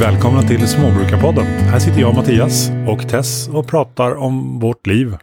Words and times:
Välkomna 0.00 0.42
till 0.42 0.68
Småbrukarpodden. 0.68 1.46
Här 1.46 1.78
sitter 1.78 2.00
jag, 2.00 2.14
Mattias 2.14 2.70
och 2.88 3.08
Tess 3.08 3.48
och 3.48 3.66
pratar 3.66 4.16
om 4.16 4.58
vårt 4.60 4.86
liv 4.86 5.16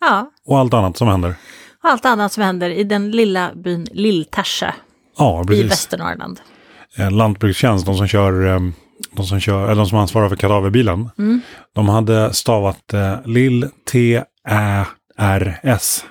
Ja, 0.00 0.30
och 0.46 0.58
allt 0.58 0.74
annat 0.74 0.96
som 0.96 1.08
händer. 1.08 1.34
och 1.82 1.90
allt 1.90 2.04
annat 2.04 2.32
som 2.32 2.42
händer 2.42 2.70
i 2.70 2.84
den 2.84 3.10
lilla 3.10 3.50
byn 3.54 3.86
Lilltärsa 3.92 4.74
Ja, 5.18 5.42
i 5.42 5.46
precis. 5.46 5.70
Västernorrland. 5.70 6.40
Eh, 6.98 7.10
Lantbrukstjänst, 7.10 7.86
de 7.86 7.96
som 7.96 8.08
kör, 8.08 8.46
eh, 8.54 8.60
de 9.12 9.26
som 9.26 9.40
kör, 9.40 9.64
eller 9.64 9.74
de 9.76 9.86
som 9.86 9.98
ansvarar 9.98 10.28
för 10.28 10.36
kadaverbilen. 10.36 11.10
Mm. 11.18 11.40
De 11.74 11.88
hade 11.88 12.32
stavat 12.32 12.92
eh, 12.94 13.14
Lill 13.24 13.68
T 13.92 14.22
Ä 14.48 14.84
R 15.18 15.58
S. 15.62 16.04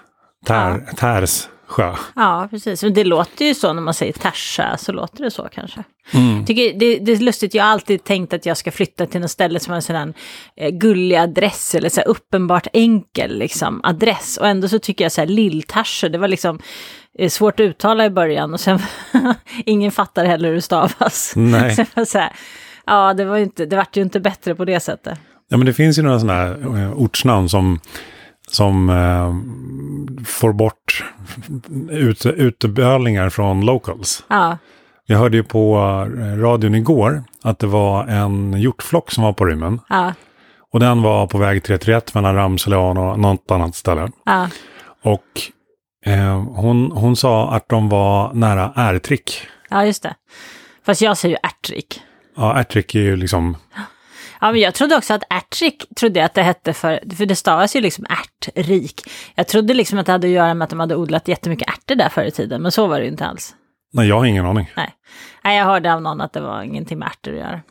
Tär, 0.45 0.79
Tärs 0.97 1.47
sjö. 1.67 1.95
Ja, 2.15 2.47
precis. 2.51 2.83
Men 2.83 2.93
det 2.93 3.03
låter 3.03 3.45
ju 3.45 3.53
så 3.53 3.73
när 3.73 3.81
man 3.81 3.93
säger 3.93 4.13
Tärsa, 4.13 4.77
så 4.77 4.91
låter 4.91 5.23
det 5.23 5.31
så 5.31 5.47
kanske. 5.51 5.83
Mm. 6.11 6.45
Tycker 6.45 6.79
det, 6.79 6.99
det 6.99 7.11
är 7.11 7.17
lustigt, 7.17 7.53
jag 7.53 7.63
har 7.63 7.71
alltid 7.71 8.03
tänkt 8.03 8.33
att 8.33 8.45
jag 8.45 8.57
ska 8.57 8.71
flytta 8.71 9.05
till 9.05 9.21
något 9.21 9.31
ställe 9.31 9.59
som 9.59 9.71
har 9.71 9.75
en 9.75 9.81
sån 9.81 9.95
här 9.95 10.13
eh, 10.57 10.69
gullig 10.69 11.15
adress 11.15 11.75
eller 11.75 11.89
så 11.89 12.01
här 12.01 12.07
uppenbart 12.07 12.67
enkel 12.73 13.37
liksom, 13.37 13.81
adress. 13.83 14.37
Och 14.37 14.47
ändå 14.47 14.67
så 14.67 14.79
tycker 14.79 15.05
jag 15.05 15.11
så 15.11 15.21
här 15.21 15.27
Lilltärsa, 15.27 16.09
det 16.09 16.17
var 16.17 16.27
liksom 16.27 16.59
eh, 17.19 17.29
svårt 17.29 17.59
att 17.59 17.63
uttala 17.63 18.05
i 18.05 18.09
början 18.09 18.53
och 18.53 18.59
sen 18.59 18.79
ingen 19.65 19.91
fattar 19.91 20.25
heller 20.25 20.49
hur 20.49 20.55
det 20.55 20.61
stavas. 20.61 21.33
Nej. 21.35 21.75
Var 21.95 22.05
så 22.05 22.17
här, 22.17 22.31
ja, 22.85 23.13
det 23.13 23.25
var 23.25 23.37
ju 23.37 23.43
inte, 23.43 23.65
det 23.65 23.75
vart 23.75 23.97
ju 23.97 24.01
inte 24.01 24.19
bättre 24.19 24.55
på 24.55 24.65
det 24.65 24.79
sättet. 24.79 25.19
Ja, 25.49 25.57
men 25.57 25.65
det 25.65 25.73
finns 25.73 25.99
ju 25.99 26.01
några 26.01 26.19
sådana 26.19 26.39
här 26.39 26.77
eh, 26.77 26.93
ortsnamn 26.93 27.49
som, 27.49 27.79
som 28.47 28.89
eh, 28.89 29.33
får 30.25 30.53
bort 30.53 31.03
ut, 31.89 32.25
utebölingar 32.25 33.29
från 33.29 33.65
locals. 33.65 34.23
Ja, 34.27 34.57
Jag 35.05 35.17
hörde 35.17 35.37
ju 35.37 35.43
på 35.43 35.75
eh, 36.19 36.37
radion 36.37 36.75
igår 36.75 37.23
att 37.43 37.59
det 37.59 37.67
var 37.67 38.07
en 38.07 38.53
hjortflock 38.61 39.11
som 39.11 39.23
var 39.23 39.33
på 39.33 39.45
rymmen. 39.45 39.79
ja, 39.89 40.13
Och 40.73 40.79
den 40.79 41.01
var 41.01 41.27
på 41.27 41.37
väg 41.37 41.63
331 41.63 42.13
mellan 42.13 42.35
Ramselean 42.35 42.97
och 42.97 43.19
något 43.19 43.51
annat 43.51 43.75
ställe. 43.75 44.11
ja. 44.25 44.49
Och 45.03 45.21
eh, 46.05 46.41
hon, 46.43 46.91
hon 46.91 47.15
sa 47.15 47.51
att 47.51 47.69
de 47.69 47.89
var 47.89 48.33
nära 48.33 48.73
Ärtrick. 48.75 49.47
Ja, 49.69 49.85
just 49.85 50.03
det. 50.03 50.15
Fast 50.85 51.01
jag 51.01 51.17
säger 51.17 51.35
ju 51.35 51.39
ärtrik. 51.43 52.01
Ja, 52.37 52.59
Ärtrick 52.59 52.95
är 52.95 52.99
ju 52.99 53.15
liksom, 53.15 53.57
Ja, 54.45 54.51
men 54.51 54.61
jag 54.61 54.73
trodde 54.73 54.95
också 54.95 55.13
att 55.13 55.23
ärtrik 55.29 55.85
trodde 55.95 56.19
jag 56.19 56.25
att 56.25 56.33
det 56.33 56.43
hette 56.43 56.73
för, 56.73 57.15
för 57.17 57.25
det 57.25 57.35
stavas 57.35 57.75
ju 57.75 57.81
liksom 57.81 58.05
ärtrik. 58.09 59.01
Jag 59.35 59.47
trodde 59.47 59.73
liksom 59.73 59.99
att 59.99 60.05
det 60.05 60.11
hade 60.11 60.27
att 60.27 60.33
göra 60.33 60.53
med 60.53 60.63
att 60.65 60.69
de 60.69 60.79
hade 60.79 60.95
odlat 60.95 61.27
jättemycket 61.27 61.69
ärtor 61.69 61.95
där 61.95 62.09
förr 62.09 62.23
i 62.23 62.31
tiden, 62.31 62.61
men 62.61 62.71
så 62.71 62.87
var 62.87 62.99
det 62.99 63.05
ju 63.05 63.11
inte 63.11 63.25
alls. 63.25 63.55
nej 63.93 64.07
jag 64.07 64.17
har 64.17 64.25
ingen 64.25 64.45
aning. 64.45 64.71
Nej. 64.77 64.89
Nej, 65.43 65.57
jag 65.57 65.65
hörde 65.65 65.93
av 65.93 66.01
någon 66.01 66.21
att 66.21 66.33
det 66.33 66.41
var 66.41 66.63
ingenting 66.63 66.99
med 66.99 67.07
ärtor 67.07 67.31
att 67.31 67.39
göra. 67.39 67.61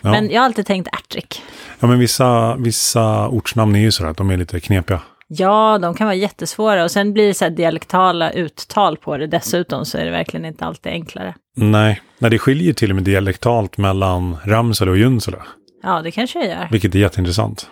Ja. 0.00 0.10
Men 0.10 0.30
jag 0.30 0.40
har 0.40 0.46
alltid 0.46 0.66
tänkt 0.66 0.88
ärtrik. 0.94 1.42
Ja, 1.80 1.86
men 1.86 1.98
vissa, 1.98 2.56
vissa 2.56 3.28
ortsnamn 3.28 3.76
är 3.76 3.80
ju 3.80 3.92
sådär 3.92 4.10
att 4.10 4.16
de 4.16 4.30
är 4.30 4.36
lite 4.36 4.60
knepiga. 4.60 5.00
Ja, 5.28 5.78
de 5.82 5.94
kan 5.94 6.06
vara 6.06 6.14
jättesvåra 6.14 6.84
och 6.84 6.90
sen 6.90 7.12
blir 7.12 7.26
det 7.26 7.34
så 7.34 7.44
här 7.44 7.50
dialektala 7.50 8.30
uttal 8.30 8.96
på 8.96 9.16
det 9.16 9.26
dessutom 9.26 9.84
så 9.84 9.98
är 9.98 10.04
det 10.04 10.10
verkligen 10.10 10.44
inte 10.44 10.64
alltid 10.64 10.92
enklare. 10.92 11.34
Nej, 11.56 12.00
nej 12.18 12.30
det 12.30 12.38
skiljer 12.38 12.72
till 12.72 12.90
och 12.90 12.94
med 12.94 13.04
dialektalt 13.04 13.78
mellan 13.78 14.36
Ramsele 14.44 14.90
och 14.90 14.96
Junsele. 14.96 15.38
Ja, 15.84 16.02
det 16.02 16.10
kanske 16.10 16.38
jag 16.38 16.48
gör. 16.48 16.68
Vilket 16.70 16.94
är 16.94 16.98
jätteintressant. 16.98 17.70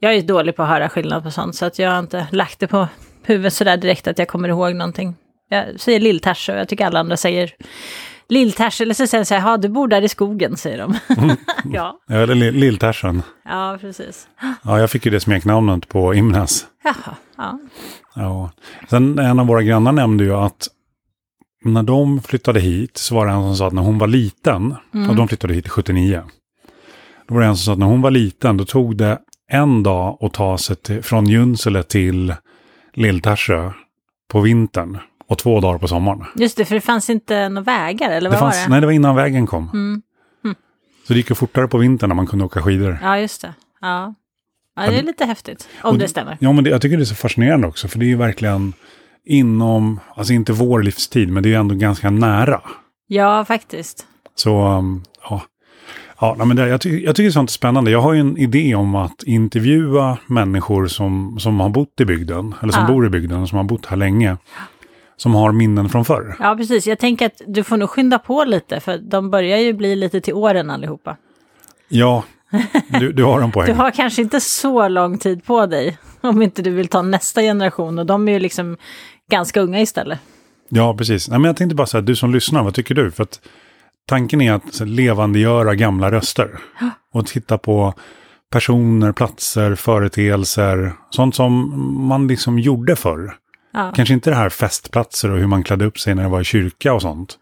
Jag 0.00 0.14
är 0.14 0.22
dålig 0.22 0.56
på 0.56 0.62
att 0.62 0.68
höra 0.68 0.88
skillnad 0.88 1.22
på 1.22 1.30
sånt 1.30 1.54
så 1.56 1.66
att 1.66 1.78
jag 1.78 1.90
har 1.90 1.98
inte 1.98 2.26
lagt 2.32 2.58
det 2.60 2.66
på 2.66 2.88
huvudet 3.22 3.52
sådär 3.52 3.76
direkt 3.76 4.08
att 4.08 4.18
jag 4.18 4.28
kommer 4.28 4.48
ihåg 4.48 4.74
någonting. 4.74 5.14
Jag 5.48 5.80
säger 5.80 6.00
lilltärs 6.00 6.48
och 6.48 6.54
jag 6.56 6.68
tycker 6.68 6.86
alla 6.86 7.00
andra 7.00 7.16
säger 7.16 7.50
lilltärs 8.28 8.80
eller 8.80 8.94
så 8.94 9.06
säger 9.06 9.20
de 9.24 9.26
så 9.26 9.34
ja 9.34 9.56
du 9.56 9.68
bor 9.68 9.88
där 9.88 10.02
i 10.02 10.08
skogen 10.08 10.56
säger 10.56 10.78
de. 10.78 10.94
ja, 11.72 11.98
Ja, 12.06 12.14
Eller 12.16 12.34
Lill- 12.34 12.52
Lilltärsen. 12.60 13.22
ja 13.44 13.78
precis. 13.80 14.28
Ja, 14.64 14.80
jag 14.80 14.90
fick 14.90 15.04
ju 15.04 15.10
det 15.10 15.20
smeknamnet 15.20 15.88
på 15.88 16.14
Imnäs. 16.14 16.64
Jaha, 16.84 17.14
ja. 17.36 17.58
Ja. 18.14 18.50
Sen 18.90 19.18
en 19.18 19.40
av 19.40 19.46
våra 19.46 19.62
grannar 19.62 19.92
nämnde 19.92 20.24
ju 20.24 20.34
att 20.34 20.68
när 21.64 21.82
de 21.82 22.22
flyttade 22.22 22.60
hit 22.60 22.96
så 22.96 23.14
var 23.14 23.26
det 23.26 23.32
en 23.32 23.42
som 23.42 23.56
sa 23.56 23.66
att 23.66 23.72
när 23.72 23.82
hon 23.82 23.98
var 23.98 24.06
liten, 24.06 24.74
och 25.08 25.16
de 25.16 25.28
flyttade 25.28 25.54
hit 25.54 25.68
79. 25.68 26.22
Då 27.28 27.34
var 27.34 27.40
det 27.40 27.46
en 27.46 27.56
som 27.56 27.64
sa 27.64 27.72
att 27.72 27.78
när 27.78 27.86
hon 27.86 28.00
var 28.02 28.10
liten 28.10 28.56
då 28.56 28.64
tog 28.64 28.96
det 28.96 29.18
en 29.50 29.82
dag 29.82 30.18
att 30.20 30.32
ta 30.32 30.58
sig 30.58 30.76
till, 30.76 31.02
från 31.02 31.26
Junsele 31.26 31.82
till 31.82 32.34
Lilltärsö 32.94 33.72
på 34.28 34.40
vintern 34.40 34.98
och 35.28 35.38
två 35.38 35.60
dagar 35.60 35.78
på 35.78 35.88
sommaren. 35.88 36.24
Just 36.34 36.56
det, 36.56 36.64
för 36.64 36.74
det 36.74 36.80
fanns 36.80 37.10
inte 37.10 37.48
några 37.48 37.64
vägar 37.64 38.10
eller 38.10 38.30
Det 38.30 38.36
vad 38.36 38.38
fanns, 38.38 38.56
var 38.56 38.62
det? 38.64 38.70
nej, 38.70 38.80
det 38.80 38.86
var 38.86 38.92
innan 38.92 39.16
vägen 39.16 39.46
kom. 39.46 39.70
Mm. 39.72 40.02
Så 41.06 41.12
det 41.12 41.18
gick 41.18 41.28
ju 41.30 41.34
fortare 41.34 41.68
på 41.68 41.78
vintern 41.78 42.08
när 42.08 42.14
man 42.14 42.26
kunde 42.26 42.44
åka 42.44 42.62
skidor. 42.62 42.98
Ja, 43.02 43.18
just 43.18 43.42
det. 43.42 43.54
Ja. 43.80 44.14
ja, 44.76 44.82
det 44.90 44.98
är 44.98 45.02
lite 45.02 45.24
häftigt. 45.24 45.68
Om 45.82 45.90
Och- 45.92 45.98
det 45.98 46.08
stämmer. 46.08 46.36
Ja, 46.40 46.52
men 46.52 46.64
det, 46.64 46.70
jag 46.70 46.82
tycker 46.82 46.96
det 46.96 47.02
är 47.02 47.04
så 47.04 47.14
fascinerande 47.14 47.66
också, 47.66 47.88
för 47.88 47.98
det 47.98 48.04
är 48.04 48.08
ju 48.08 48.16
verkligen 48.16 48.72
inom, 49.24 50.00
alltså 50.14 50.32
inte 50.32 50.52
vår 50.52 50.82
livstid, 50.82 51.28
men 51.32 51.42
det 51.42 51.48
är 51.48 51.50
ju 51.50 51.56
ändå 51.56 51.74
ganska 51.74 52.10
nära. 52.10 52.60
Ja, 53.06 53.44
faktiskt. 53.44 54.06
Så, 54.34 54.68
um, 54.68 55.02
ja. 55.30 55.42
Ja, 56.20 56.44
men 56.44 56.56
det, 56.56 56.68
jag, 56.68 56.80
ty 56.80 57.04
jag 57.04 57.16
tycker 57.16 57.30
sånt 57.30 57.50
är 57.50 57.52
spännande. 57.52 57.90
Jag 57.90 58.00
har 58.00 58.12
ju 58.12 58.20
en 58.20 58.36
idé 58.38 58.74
om 58.74 58.94
att 58.94 59.22
intervjua 59.22 60.18
människor 60.26 60.86
som, 60.86 61.38
som 61.40 61.60
har 61.60 61.68
bott 61.68 62.00
i 62.00 62.04
bygden, 62.04 62.54
eller 62.62 62.72
som 62.72 62.82
Ja. 62.82 62.88
bor 62.88 63.06
i 63.06 63.10
bygden, 63.10 63.46
som 63.48 63.56
har 63.58 63.64
bott 63.64 63.86
här 63.86 63.96
länge, 63.96 64.36
som 65.16 65.34
har 65.34 65.52
minnen 65.52 65.88
från 65.88 66.04
förr. 66.04 66.36
Ja, 66.40 66.56
precis. 66.56 66.86
Jag 66.86 66.98
tänker 66.98 67.26
att 67.26 67.42
du 67.46 67.64
får 67.64 67.76
nog 67.76 67.90
skynda 67.90 68.18
på 68.18 68.44
lite, 68.44 68.80
för 68.80 68.98
de 68.98 69.30
börjar 69.30 69.58
ju 69.58 69.72
bli 69.72 69.96
lite 69.96 70.20
till 70.20 70.34
åren 70.34 70.70
allihopa. 70.70 71.16
Ja, 71.88 72.24
du, 73.00 73.12
du 73.12 73.24
har 73.24 73.40
en 73.40 73.52
poäng. 73.52 73.66
Du 73.72 73.72
har 73.72 73.90
kanske 73.90 74.22
inte 74.22 74.40
så 74.40 74.88
lång 74.88 75.18
tid 75.18 75.44
på 75.44 75.66
dig 75.66 75.98
om 76.20 76.42
inte 76.42 76.62
du 76.62 76.70
vill 76.70 76.88
ta 76.88 77.02
nästa 77.02 77.40
generation 77.42 77.98
och 77.98 78.06
de 78.06 78.28
är 78.28 78.32
ju 78.32 78.38
liksom 78.38 78.76
ganska 79.30 79.60
unga 79.60 79.80
istället. 79.80 80.18
Ja, 80.68 80.94
precis. 80.96 81.28
Nej, 81.28 81.38
men 81.38 81.48
jag 81.48 81.56
tänkte 81.56 81.74
bara 81.76 81.86
säga, 81.86 82.00
du 82.00 82.16
som 82.16 82.32
lyssnar, 82.34 82.62
vad 82.62 82.74
tycker 82.74 82.94
du? 82.94 83.10
För 83.10 83.22
att 83.22 83.40
tanken 84.08 84.40
är 84.40 84.52
att 84.52 84.80
levandegöra 84.80 85.74
gamla 85.74 86.10
röster. 86.10 86.58
Och 87.14 87.26
titta 87.26 87.58
på 87.58 87.94
personer, 88.50 89.12
platser, 89.12 89.74
företeelser, 89.74 90.92
sånt 91.10 91.34
som 91.34 91.52
man 92.08 92.28
liksom 92.28 92.58
gjorde 92.58 92.96
förr. 92.96 93.34
Ja. 93.72 93.92
Kanske 93.94 94.14
inte 94.14 94.30
det 94.30 94.36
här 94.36 94.48
festplatser 94.48 95.30
och 95.30 95.38
hur 95.38 95.46
man 95.46 95.64
klädde 95.64 95.84
upp 95.84 95.98
sig 95.98 96.14
när 96.14 96.22
det 96.22 96.28
var 96.28 96.40
i 96.40 96.44
kyrka 96.44 96.92
och 96.92 97.02
sånt. 97.02 97.38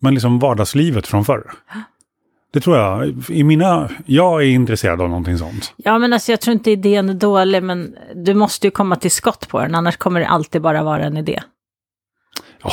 Men 0.00 0.14
liksom 0.14 0.38
vardagslivet 0.38 1.06
från 1.06 1.24
förr. 1.24 1.50
Det 2.52 2.60
tror 2.60 2.76
jag, 2.76 3.14
i 3.28 3.44
mina, 3.44 3.90
jag 4.06 4.42
är 4.42 4.46
intresserad 4.46 5.00
av 5.00 5.08
någonting 5.08 5.38
sånt. 5.38 5.74
ja, 5.76 5.98
men 5.98 6.12
alltså 6.12 6.32
jag 6.32 6.40
tror 6.40 6.52
inte 6.52 6.70
idén 6.70 7.08
är 7.08 7.14
dålig, 7.14 7.62
men 7.62 7.96
du 8.14 8.34
måste 8.34 8.66
ju 8.66 8.70
komma 8.70 8.96
till 8.96 9.10
skott 9.10 9.48
på 9.48 9.60
den, 9.60 9.74
annars 9.74 9.96
kommer 9.96 10.20
det 10.20 10.28
alltid 10.28 10.62
bara 10.62 10.82
vara 10.82 11.04
en 11.04 11.16
idé. 11.16 11.42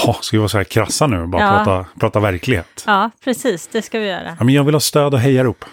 Jaha, 0.05 0.15
ska 0.21 0.37
vi 0.37 0.39
vara 0.39 0.49
så 0.49 0.57
här 0.57 0.63
krassa 0.63 1.07
nu 1.07 1.21
och 1.21 1.29
bara 1.29 1.41
Ja. 1.41 1.49
prata, 1.65 1.85
prata 1.99 2.19
verklighet? 2.19 2.83
Ja, 2.87 3.11
precis, 3.23 3.67
det 3.67 3.81
ska 3.81 3.99
vi 3.99 4.07
göra. 4.07 4.35
Ja, 4.39 4.43
men 4.45 4.53
jag 4.53 4.63
vill 4.63 4.75
ha 4.75 4.79
stöd 4.79 5.13
och 5.13 5.19
hejarop. 5.19 5.65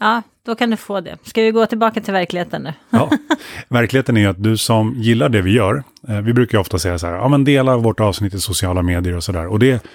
Ja, 0.00 0.22
då 0.46 0.54
kan 0.54 0.70
du 0.70 0.76
få 0.76 1.00
det. 1.00 1.16
Ska 1.22 1.42
vi 1.42 1.50
gå 1.50 1.66
tillbaka 1.66 2.00
till 2.00 2.12
verkligheten 2.12 2.62
nu? 2.62 2.72
Ja. 2.90 3.10
Verkligheten 3.68 4.16
är 4.16 4.20
ju 4.20 4.26
att 4.26 4.42
du 4.42 4.56
som 4.56 4.94
gillar 4.96 5.28
det 5.28 5.42
vi 5.42 5.52
gör, 5.52 5.82
eh, 6.08 6.20
vi 6.20 6.32
brukar 6.32 6.58
ju 6.58 6.60
ofta 6.60 6.78
säga 6.78 6.98
så 6.98 7.06
här, 7.06 7.14
ja 7.14 7.28
men 7.28 7.44
dela 7.44 7.76
vårt 7.76 8.00
avsnitt 8.00 8.34
i 8.34 8.40
sociala 8.40 8.82
medier 8.82 9.16
och 9.16 9.24
sådär. 9.24 9.46
Och 9.46 9.58
det, 9.58 9.86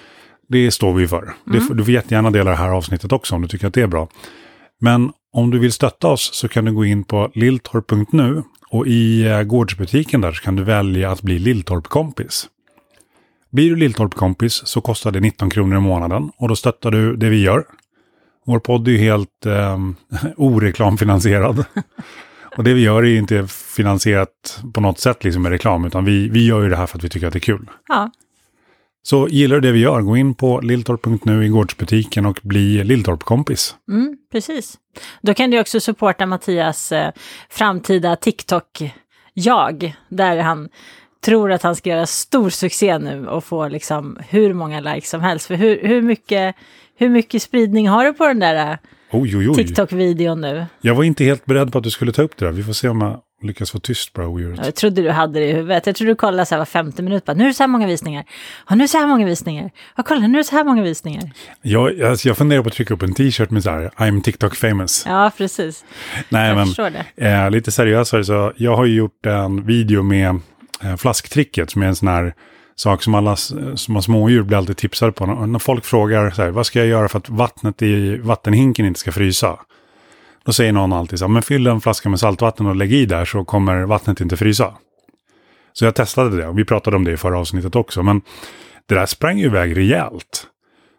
det 0.50 0.72
står 0.72 0.94
vi 0.94 1.08
för. 1.08 1.34
Det, 1.46 1.62
får- 1.62 1.74
du 1.76 1.84
får 1.84 1.94
jättegärna 1.94 2.32
dela 2.32 2.50
det 2.52 2.58
här 2.58 2.70
avsnittet 2.70 3.12
också 3.12 3.36
om 3.36 3.42
du 3.42 3.48
tycker 3.48 3.68
att 3.68 3.74
det 3.74 3.82
är 3.82 3.88
bra. 3.88 4.08
Men 4.82 5.12
om 5.34 5.52
du 5.52 5.60
vill 5.60 5.72
stötta 5.74 6.08
oss 6.08 6.30
så 6.34 6.48
kan 6.48 6.66
du 6.66 6.72
gå 6.74 6.86
in 6.86 7.04
på 7.04 7.32
lilltorp.nu 7.34 8.44
och 8.70 8.88
i 8.88 9.24
eh, 9.28 9.42
gårdsbutiken 9.44 10.22
där 10.22 10.32
så 10.32 10.44
kan 10.44 10.56
du 10.56 10.64
välja 10.64 11.12
att 11.12 11.22
bli 11.22 11.40
Lilltorp-kompis. 11.40 12.46
Blir 13.54 13.70
du 13.70 13.76
Lilltorp-kompis 13.76 14.54
så 14.68 14.82
kostar 14.82 15.12
det 15.12 15.20
19 15.20 15.50
kronor 15.50 15.78
i 15.78 15.82
månaden 15.82 16.32
och 16.38 16.48
då 16.50 16.56
stöttar 16.56 16.92
du 16.92 17.16
det 17.16 17.30
vi 17.30 17.42
gör. 17.44 17.66
Vår 18.46 18.60
podd 18.60 18.88
är 18.88 18.92
ju 18.92 18.98
helt 18.98 19.46
eh, 19.46 19.78
oreklamfinansierad. 20.38 21.66
Och 22.58 22.64
det 22.64 22.74
vi 22.74 22.82
gör 22.82 23.04
är 23.06 23.18
inte 23.18 23.48
finansierat 23.76 24.62
på 24.74 24.82
något 24.82 25.00
sätt 25.00 25.24
liksom 25.24 25.42
med 25.44 25.52
reklam, 25.52 25.86
utan 25.86 26.06
vi, 26.06 26.30
vi 26.30 26.46
gör 26.46 26.62
ju 26.64 26.70
det 26.70 26.76
här 26.76 26.86
för 26.88 26.98
att 26.98 27.04
vi 27.04 27.10
tycker 27.10 27.28
att 27.28 27.34
det 27.34 27.38
är 27.40 27.42
kul. 27.42 27.70
Ja, 27.88 28.12
Så 29.04 29.28
gillar 29.28 29.56
du 29.56 29.62
det 29.62 29.72
vi 29.72 29.80
gör, 29.80 30.02
gå 30.02 30.18
in 30.18 30.36
på 30.36 30.60
lilltorp.nu 30.62 31.46
i 31.46 31.48
gårdsbutiken 31.48 32.26
och 32.26 32.40
bli 32.44 32.84
Lilltorp-kompis. 32.84 33.76
mm, 33.92 34.18
precis. 34.32 34.78
Då 35.22 35.34
kan 35.34 35.52
du 35.52 35.60
också 35.60 35.80
supporta 35.80 36.26
Mattias 36.26 36.92
eh, 36.92 37.12
framtida 37.50 38.16
TikTok-jag, 38.16 39.96
där 40.10 40.38
han 40.38 40.70
tror 41.24 41.52
att 41.52 41.64
han 41.64 41.76
ska 41.76 41.90
göra 41.90 42.06
stor 42.06 42.50
succé 42.50 43.00
nu 43.00 43.28
och 43.28 43.44
få 43.44 43.68
liksom 43.68 44.18
hur 44.30 44.54
många 44.54 44.80
likes 44.80 45.10
som 45.10 45.22
helst. 45.22 45.48
För 45.48 45.56
hur, 45.56 45.80
hur, 45.88 46.02
mycket, 46.02 46.56
hur 46.98 47.10
mycket 47.10 47.42
spridning 47.42 47.90
har 47.90 48.06
du 48.06 48.14
på 48.14 48.28
den 48.28 48.40
där 48.40 48.72
eh. 49.12 49.56
TikTok-videon 49.56 50.42
nu? 50.42 50.66
Jag 50.82 50.96
var 50.96 51.04
inte 51.04 51.24
helt 51.24 51.46
beredd 51.46 51.72
på 51.72 51.78
att 51.78 51.84
du 51.84 51.92
skulle 51.92 52.12
ta 52.12 52.22
upp 52.22 52.38
det 52.38 52.46
där. 52.46 52.52
Vi 52.52 52.64
får 52.64 52.74
se 52.74 52.90
om 52.90 53.02
jag, 53.02 53.20
lyckas 53.44 53.72
få 53.72 53.80
tyst 53.80 54.14
på 54.14 54.22
det 54.22 54.28
här 54.28 54.34
odjuret. 54.34 54.66
Jag 54.66 54.76
trodde 54.76 55.02
du 55.02 55.10
hade 55.10 55.40
det 55.40 55.46
i 55.46 55.52
huvudet. 55.52 55.86
Jag 55.86 55.96
trodde 55.96 56.12
du 56.12 56.16
kollade 56.16 56.46
så 56.46 56.56
här 56.56 56.60
var 56.60 56.66
femte 56.66 57.04
minut. 57.04 57.26
Bara, 57.26 57.34
nu 57.34 57.44
är 57.44 57.48
det 57.48 57.54
så 57.54 57.64
här 57.64 57.68
många 57.68 57.88
visningar. 57.88 58.26
Ja, 58.70 58.76
nu 58.76 58.84
är 58.84 58.84
det 58.84 58.92
så 58.92 58.98
här 58.98 59.08
många 59.08 59.26
visningar. 59.26 59.72
Ja, 59.98 60.04
kolla, 60.04 60.28
nu 60.28 60.34
är 60.34 60.38
det 60.38 60.44
så 60.44 60.56
här 60.56 60.64
många 60.64 60.82
visningar. 60.82 61.32
Jag, 61.62 62.02
alltså, 62.02 62.28
jag 62.28 62.38
funderar 62.38 62.62
på 62.62 62.68
att 62.68 62.74
trycka 62.74 62.94
upp 62.94 63.02
en 63.04 63.14
t-shirt 63.14 63.52
med 63.52 63.64
så 63.64 63.70
här, 63.70 63.92
I'm 63.98 64.22
TikTok 64.22 64.56
famous. 64.56 65.06
Ja, 65.08 65.32
precis. 65.38 65.86
Nej, 66.30 66.48
jag 66.48 66.56
men 66.56 66.66
förstår 66.66 66.90
det. 66.90 67.28
eh, 67.28 67.52
lite 67.52 67.72
seriösare 67.72 68.24
så, 68.24 68.54
jag 68.56 68.76
har 68.76 68.86
ju 68.86 68.96
gjort 68.96 69.26
en 69.26 69.66
video 69.66 70.04
med 70.04 70.40
Eh, 70.84 70.96
flasktricket 70.96 71.72
som 71.72 71.82
är 71.82 71.86
en 71.86 71.96
sån 71.96 72.08
här 72.08 72.34
sak 72.76 73.04
som 73.04 73.16
alla 73.16 73.36
som 73.36 73.96
har 73.96 74.02
smådjur 74.02 74.44
blir 74.44 74.58
alltid 74.58 74.78
tipsade 74.78 75.12
på. 75.12 75.26
När 75.26 75.60
folk 75.60 75.86
frågar 75.86 76.30
så 76.30 76.42
här, 76.42 76.50
vad 76.50 76.66
ska 76.66 76.80
jag 76.80 76.88
göra 76.88 77.10
för 77.10 77.20
att 77.20 77.30
vattnet 77.30 77.82
i 77.82 78.18
vattenhinken 78.18 78.86
inte 78.86 79.00
ska 79.00 79.12
frysa? 79.12 79.60
Då 80.46 80.54
säger 80.54 80.72
någon 80.72 80.94
alltid 80.94 81.20
så 81.20 81.26
här, 81.26 81.30
men 81.30 81.42
fyll 81.42 81.68
en 81.68 81.82
flaska 81.82 82.10
med 82.10 82.20
saltvatten 82.20 82.68
och 82.68 82.76
lägg 82.76 82.94
i 82.94 83.06
där 83.06 83.26
så 83.26 83.46
kommer 83.46 83.84
vattnet 83.84 84.22
inte 84.22 84.38
frysa. 84.38 84.74
Så 85.74 85.86
jag 85.86 85.96
testade 85.96 86.38
det 86.38 86.48
och 86.48 86.60
vi 86.60 86.66
pratade 86.66 86.96
om 86.96 87.04
det 87.04 87.12
i 87.12 87.18
förra 87.18 87.40
avsnittet 87.40 87.76
också. 87.76 88.04
Men 88.04 88.22
det 88.86 88.96
där 88.96 89.06
sprang 89.06 89.40
ju 89.40 89.46
iväg 89.46 89.78
rejält. 89.78 90.48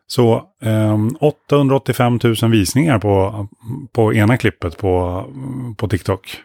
Så 0.06 0.44
eh, 0.62 0.98
885 1.20 2.18
000 2.42 2.50
visningar 2.50 2.98
på, 2.98 3.48
på 3.92 4.14
ena 4.14 4.36
klippet 4.36 4.78
på, 4.78 5.24
på 5.76 5.88
TikTok. 5.88 6.36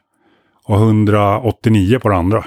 Och 0.63 0.75
189 0.75 1.99
på 1.99 2.09
det 2.09 2.15
andra. 2.15 2.45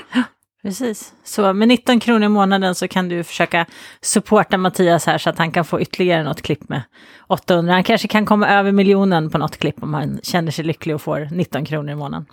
Precis. 0.62 1.14
Så 1.24 1.52
med 1.52 1.68
19 1.68 2.00
kronor 2.00 2.22
i 2.22 2.28
månaden 2.28 2.74
så 2.74 2.88
kan 2.88 3.08
du 3.08 3.24
försöka 3.24 3.66
supporta 4.00 4.58
Mattias 4.58 5.06
här 5.06 5.18
så 5.18 5.30
att 5.30 5.38
han 5.38 5.50
kan 5.50 5.64
få 5.64 5.80
ytterligare 5.80 6.24
något 6.24 6.42
klipp 6.42 6.68
med 6.68 6.82
800. 7.26 7.72
Han 7.72 7.84
kanske 7.84 8.08
kan 8.08 8.26
komma 8.26 8.48
över 8.48 8.72
miljonen 8.72 9.30
på 9.30 9.38
något 9.38 9.56
klipp 9.56 9.82
om 9.82 9.94
han 9.94 10.20
känner 10.22 10.50
sig 10.50 10.64
lycklig 10.64 10.94
och 10.94 11.02
får 11.02 11.28
19 11.30 11.64
kronor 11.64 11.92
i 11.92 11.94
månaden. 11.94 12.26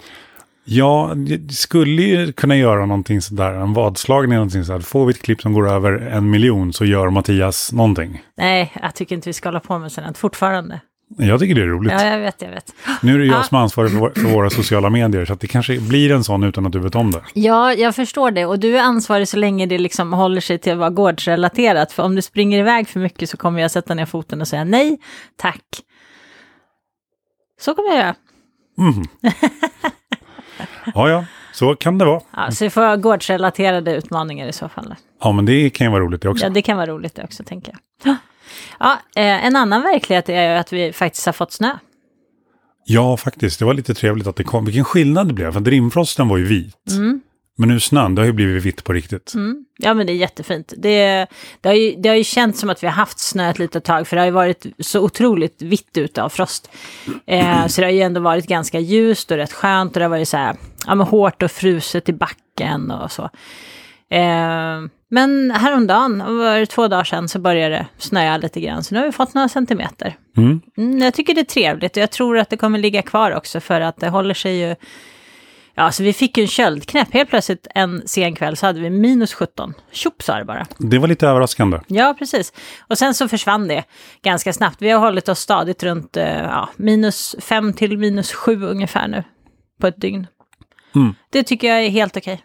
Ja, 0.64 1.14
det 1.16 1.54
skulle 1.54 2.02
ju 2.02 2.34
kunna 2.34 2.56
göra 2.56 2.86
någonting 2.86 3.22
sådär, 3.22 3.54
en 3.54 3.74
vadslagning 3.74 4.32
eller 4.32 4.36
någonting 4.36 4.64
sådär. 4.64 4.80
Får 4.80 5.06
vi 5.06 5.12
ett 5.12 5.22
klipp 5.22 5.42
som 5.42 5.54
går 5.54 5.70
över 5.70 5.92
en 5.92 6.30
miljon 6.30 6.74
så 6.74 6.86
gör 6.86 7.10
Mattias 7.10 7.72
någonting. 7.72 8.22
Nej, 8.38 8.74
jag 8.82 8.96
tycker 8.96 9.16
inte 9.16 9.30
vi 9.30 9.34
ska 9.34 9.50
hålla 9.50 9.60
på 9.60 9.80
med 9.80 9.92
sådant 9.92 10.18
fortfarande. 10.18 10.80
Jag 11.18 11.40
tycker 11.40 11.56
det 11.56 11.62
är 11.62 11.66
roligt. 11.66 11.92
Ja, 11.92 12.04
jag 12.06 12.20
vet, 12.20 12.42
jag 12.42 12.50
vet. 12.50 12.74
Nu 13.02 13.14
är 13.16 13.20
det 13.20 13.26
jag 13.26 13.36
Ja. 13.40 13.44
som 13.44 13.58
är 13.58 13.62
ansvarig 13.62 13.92
för, 13.92 13.98
vår- 14.00 14.10
för 14.16 14.22
våra 14.30 14.50
sociala 14.50 14.90
medier, 14.90 15.26
så 15.26 15.36
det 15.36 15.48
kanske 15.48 15.80
blir 15.80 16.12
en 16.12 16.24
sån 16.24 16.44
utan 16.44 16.66
att 16.66 16.72
du 16.72 16.80
vet 16.80 16.96
om 16.96 17.12
det. 17.12 17.22
Ja, 17.34 17.74
jag 17.74 17.96
förstår 17.96 18.32
det. 18.32 18.46
Och 18.46 18.60
du 18.60 18.78
är 18.78 18.82
ansvarig 18.82 19.28
så 19.28 19.38
länge 19.38 19.66
det 19.66 19.78
liksom 19.78 20.14
håller 20.14 20.42
sig 20.42 20.58
till 20.60 20.72
att 20.72 20.78
vara 20.78 20.90
gårdsrelaterat. 20.90 21.92
För 21.92 22.04
om 22.04 22.16
du 22.16 22.22
springer 22.22 22.60
iväg 22.60 22.88
för 22.88 23.00
mycket 23.00 23.30
så 23.30 23.38
kommer 23.38 23.62
jag 23.62 23.72
sätta 23.72 23.94
ner 23.94 24.06
foten 24.06 24.42
och 24.42 24.48
säga 24.48 24.64
nej, 24.64 24.98
tack. 25.38 25.64
Så 27.62 27.74
kommer 27.76 27.90
jag 27.90 27.98
göra. 28.00 28.16
Mhm. 28.78 29.04
Ja, 30.96 31.10
ja, 31.10 31.26
så 31.54 31.76
kan 31.76 31.98
det 31.98 32.06
vara. 32.06 32.22
Ja, 32.36 32.52
så 32.52 32.64
vi 32.66 32.70
får 32.70 32.98
gårdsrelaterade 32.98 33.96
utmaningar 33.96 34.48
i 34.48 34.54
så 34.54 34.70
fall. 34.70 34.96
Ja, 35.22 35.32
men 35.32 35.46
det 35.46 35.70
kan 35.70 35.88
ju 35.88 35.92
vara 35.92 36.04
roligt 36.04 36.22
det 36.22 36.30
också. 36.30 36.46
Ja, 36.46 36.50
det 36.50 36.62
kan 36.62 36.78
vara 36.78 36.88
roligt 36.88 37.16
det 37.16 37.24
också, 37.24 37.44
tänker 37.44 37.74
jag. 38.04 38.16
Ja, 38.80 39.00
eh, 39.16 39.46
en 39.46 39.56
annan 39.56 39.82
verklighet 39.82 40.30
är 40.30 40.52
ju 40.52 40.58
att 40.58 40.74
vi 40.74 40.94
faktiskt 40.94 41.26
har 41.26 41.34
fått 41.34 41.52
snö. 41.52 41.72
Ja, 42.86 43.18
faktiskt. 43.18 43.60
Det 43.60 43.66
var 43.66 43.74
lite 43.74 43.94
trevligt 43.94 44.28
att 44.28 44.36
det 44.36 44.44
kom. 44.44 44.66
Vilken 44.66 44.86
skillnad 44.86 45.28
det 45.28 45.34
blev. 45.34 45.52
För 45.52 45.62
rimfrosten 45.62 46.28
var 46.28 46.38
ju 46.38 46.46
vit. 46.46 46.92
Mm. 46.92 47.22
Men 47.60 47.70
nu 47.70 47.80
snön, 47.80 48.16
det 48.16 48.22
har 48.22 48.26
ju 48.26 48.34
blivit 48.34 48.64
vitt 48.64 48.84
på 48.84 48.94
riktigt. 48.94 49.34
Ja, 49.78 49.94
men 49.94 50.08
det 50.08 50.14
är 50.14 50.16
jättefint. 50.16 50.74
Det, 50.78 51.28
det, 51.62 51.70
har 51.70 51.76
ju, 51.76 51.96
det 51.96 52.10
har 52.10 52.16
ju 52.16 52.24
känts 52.24 52.60
som 52.60 52.70
att 52.70 52.84
vi 52.84 52.88
har 52.88 52.94
haft 52.94 53.20
snö 53.20 53.50
ett 53.50 53.60
litet 53.60 53.84
tag, 53.84 54.08
för 54.08 54.16
det 54.16 54.22
har 54.22 54.26
ju 54.26 54.32
varit 54.32 54.66
så 54.80 55.02
otroligt 55.02 55.62
vitt 55.62 55.98
ute 55.98 56.24
av 56.24 56.30
frost. 56.30 56.72
Eh, 57.26 57.68
så 57.68 57.82
det 57.82 57.88
har 57.88 57.92
ju 57.92 58.02
ändå 58.02 58.22
varit 58.22 58.48
ganska 58.48 58.80
ljust 58.80 59.32
och 59.32 59.38
rätt 59.38 59.54
skönt 59.54 59.92
och 59.92 60.00
det 60.00 60.06
har 60.06 60.10
varit 60.10 60.28
så 60.28 60.38
här, 60.38 60.56
ja, 60.88 60.96
men 60.96 61.08
hårt 61.08 61.44
och 61.44 61.52
fruset 61.52 62.10
i 62.10 62.14
backen 62.14 62.92
och 62.92 63.12
så. 63.12 63.24
Eh, 64.16 64.80
men 65.12 65.52
häromdagen, 65.52 66.38
var 66.38 66.60
det 66.60 66.66
två 66.66 66.88
dagar 66.88 67.04
sedan, 67.04 67.30
så 67.30 67.40
började 67.40 67.76
det 67.76 67.88
snöa 67.98 68.38
lite 68.38 68.62
grann, 68.62 68.84
så 68.84 68.94
nu 68.94 69.00
har 69.00 69.06
vi 69.06 69.12
fått 69.12 69.34
några 69.34 69.50
centimeter. 69.50 70.18
Mm. 70.38 70.62
Mm, 70.78 71.00
jag 71.00 71.14
tycker 71.14 71.34
det 71.36 71.42
är 71.42 71.46
trevligt 71.46 71.98
och 71.98 72.04
jag 72.04 72.12
tror 72.12 72.38
att 72.38 72.50
det 72.50 72.58
kommer 72.58 72.80
ligga 72.80 73.02
kvar 73.02 73.36
också 73.36 73.60
för 73.60 73.82
att 73.82 73.98
det 73.98 74.10
håller 74.10 74.34
sig 74.34 74.60
ju... 74.60 74.76
Ja, 75.76 75.92
så 75.92 76.04
vi 76.04 76.14
fick 76.14 76.38
ju 76.38 76.42
en 76.42 76.48
köldknäpp. 76.48 77.14
Helt 77.14 77.30
plötsligt 77.30 77.68
en 77.76 78.04
sen 78.06 78.36
kväll 78.36 78.58
så 78.58 78.66
hade 78.66 78.80
vi 78.80 78.90
minus 78.90 79.34
17. 79.34 79.74
Tjopp 79.92 80.24
sa 80.24 80.38
det 80.38 80.46
bara. 80.46 80.68
Det 80.78 81.00
var 81.00 81.08
lite 81.08 81.28
överraskande. 81.28 81.80
Ja, 81.88 82.16
precis. 82.20 82.54
Och 82.88 82.98
sen 82.98 83.14
så 83.14 83.28
försvann 83.28 83.68
det 83.68 83.84
ganska 84.22 84.54
snabbt. 84.54 84.82
Vi 84.82 84.90
har 84.90 85.00
hållit 85.00 85.30
oss 85.30 85.40
stadigt 85.40 85.84
runt 85.84 86.18
eh, 86.18 86.42
ja, 86.42 86.70
minus 86.76 87.36
5 87.40 87.74
till 87.74 87.98
minus 87.98 88.34
7 88.34 88.64
ungefär 88.64 89.08
nu 89.08 89.24
på 89.82 89.88
ett 89.88 90.02
dygn. 90.02 90.28
Mm. 90.96 91.16
Det 91.30 91.44
tycker 91.44 91.68
jag 91.68 91.86
är 91.86 91.90
helt 91.90 92.18
okej. 92.18 92.44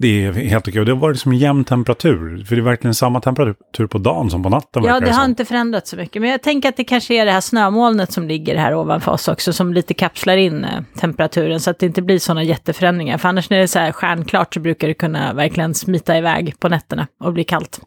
Det 0.00 0.24
är 0.24 0.32
helt 0.32 0.68
okej. 0.68 0.80
Och 0.80 0.86
det 0.86 0.92
har 0.92 0.98
varit 0.98 1.20
som 1.20 1.32
jämn 1.32 1.64
temperatur. 1.64 2.44
För 2.44 2.56
det 2.56 2.60
är 2.60 2.64
verkligen 2.64 2.94
samma 2.94 3.20
temperatur 3.20 3.86
på 3.86 3.98
dagen 3.98 4.30
som 4.30 4.42
på 4.42 4.48
natten. 4.48 4.84
Ja, 4.84 5.00
det 5.00 5.10
har 5.10 5.22
som. 5.22 5.30
inte 5.30 5.44
förändrats 5.44 5.90
så 5.90 5.96
mycket. 5.96 6.22
Men 6.22 6.30
jag 6.30 6.42
tänker 6.42 6.68
att 6.68 6.76
det 6.76 6.84
kanske 6.84 7.14
är 7.14 7.26
det 7.26 7.32
här 7.32 7.40
snömolnet 7.40 8.12
som 8.12 8.28
ligger 8.28 8.56
här 8.56 8.74
ovanför 8.74 9.12
oss 9.12 9.28
också, 9.28 9.52
som 9.52 9.72
lite 9.72 9.94
kapslar 9.94 10.36
in 10.36 10.64
eh, 10.64 10.82
temperaturen, 10.94 11.60
så 11.60 11.70
att 11.70 11.78
det 11.78 11.86
inte 11.86 12.02
blir 12.02 12.18
sådana 12.18 12.42
jätteförändringar. 12.42 13.18
För 13.18 13.28
annars 13.28 13.50
när 13.50 13.56
det 13.56 13.62
är 13.62 13.66
så 13.66 13.78
här 13.78 13.92
stjärnklart 13.92 14.54
så 14.54 14.60
brukar 14.60 14.88
det 14.88 14.94
kunna 14.94 15.32
verkligen 15.32 15.74
smita 15.74 16.18
iväg 16.18 16.60
på 16.60 16.68
nätterna 16.68 17.06
och 17.20 17.32
bli 17.32 17.44
kallt. 17.44 17.80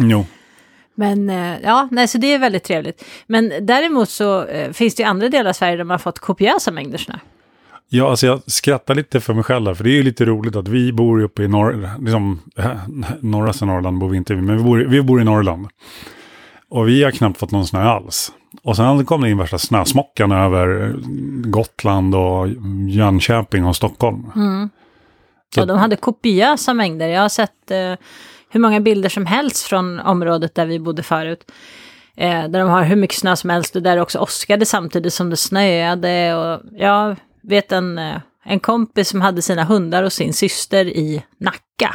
Jo. 0.00 0.26
Men 0.94 1.30
eh, 1.30 1.60
ja, 1.62 1.88
nej, 1.90 2.08
så 2.08 2.18
det 2.18 2.34
är 2.34 2.38
väldigt 2.38 2.64
trevligt. 2.64 3.04
Men 3.26 3.52
däremot 3.60 4.08
så 4.08 4.44
eh, 4.44 4.72
finns 4.72 4.94
det 4.94 5.02
ju 5.02 5.08
andra 5.08 5.28
delar 5.28 5.50
av 5.50 5.54
Sverige 5.54 5.76
där 5.76 5.84
man 5.84 5.94
har 5.94 5.98
fått 5.98 6.18
kopiösa 6.18 6.70
mängder 6.70 6.98
snö. 6.98 7.14
Ja, 7.90 8.10
alltså 8.10 8.26
jag 8.26 8.42
skrattar 8.46 8.94
lite 8.94 9.20
för 9.20 9.34
mig 9.34 9.44
själv 9.44 9.64
där, 9.64 9.74
för 9.74 9.84
det 9.84 9.90
är 9.90 9.94
ju 9.94 10.02
lite 10.02 10.24
roligt 10.24 10.56
att 10.56 10.68
vi 10.68 10.92
bor 10.92 11.22
uppe 11.22 11.42
i 11.42 11.48
norr, 11.48 11.90
liksom, 12.00 12.40
norraste 13.20 13.64
Norrland 13.64 13.98
bor 13.98 14.08
vi 14.08 14.16
inte 14.16 14.32
i, 14.32 14.36
men 14.36 14.56
vi 14.56 14.62
bor, 14.62 14.78
vi 14.78 15.02
bor 15.02 15.20
i 15.20 15.24
Norrland. 15.24 15.68
Och 16.70 16.88
vi 16.88 17.04
har 17.04 17.10
knappt 17.10 17.38
fått 17.38 17.50
någon 17.50 17.66
snö 17.66 17.82
alls. 17.82 18.32
Och 18.62 18.76
sen 18.76 19.04
kom 19.04 19.20
det 19.20 19.30
in 19.30 19.38
värsta 19.38 19.58
snösmockan 19.58 20.32
över 20.32 20.94
Gotland 21.50 22.14
och 22.14 22.48
Jönköping 22.88 23.64
och 23.64 23.76
Stockholm. 23.76 24.30
Ja, 25.54 25.64
de 25.64 25.78
hade 25.78 25.96
kopiösa 25.96 26.74
mängder. 26.74 27.08
Jag 27.08 27.22
har 27.22 27.28
sett 27.28 27.70
eh, 27.70 27.94
hur 28.50 28.60
många 28.60 28.80
bilder 28.80 29.08
som 29.08 29.26
helst 29.26 29.62
från 29.66 30.00
området 30.00 30.54
där 30.54 30.66
vi 30.66 30.78
bodde 30.78 31.02
förut. 31.02 31.50
Eh, 32.16 32.48
där 32.48 32.58
de 32.58 32.68
har 32.68 32.84
hur 32.84 32.96
mycket 32.96 33.18
snö 33.18 33.36
som 33.36 33.50
helst 33.50 33.76
och 33.76 33.82
där 33.82 33.96
det 33.96 34.02
också 34.02 34.18
åskade 34.18 34.66
samtidigt 34.66 35.12
som 35.14 35.30
det 35.30 35.36
snöade. 35.36 36.34
Och 36.34 36.60
jag 36.72 37.16
vet 37.48 37.72
en, 37.72 37.98
eh, 37.98 38.20
en 38.44 38.60
kompis 38.60 39.08
som 39.08 39.20
hade 39.20 39.42
sina 39.42 39.64
hundar 39.64 40.02
och 40.02 40.12
sin 40.12 40.32
syster 40.32 40.86
i 40.86 41.24
Nacka. 41.40 41.94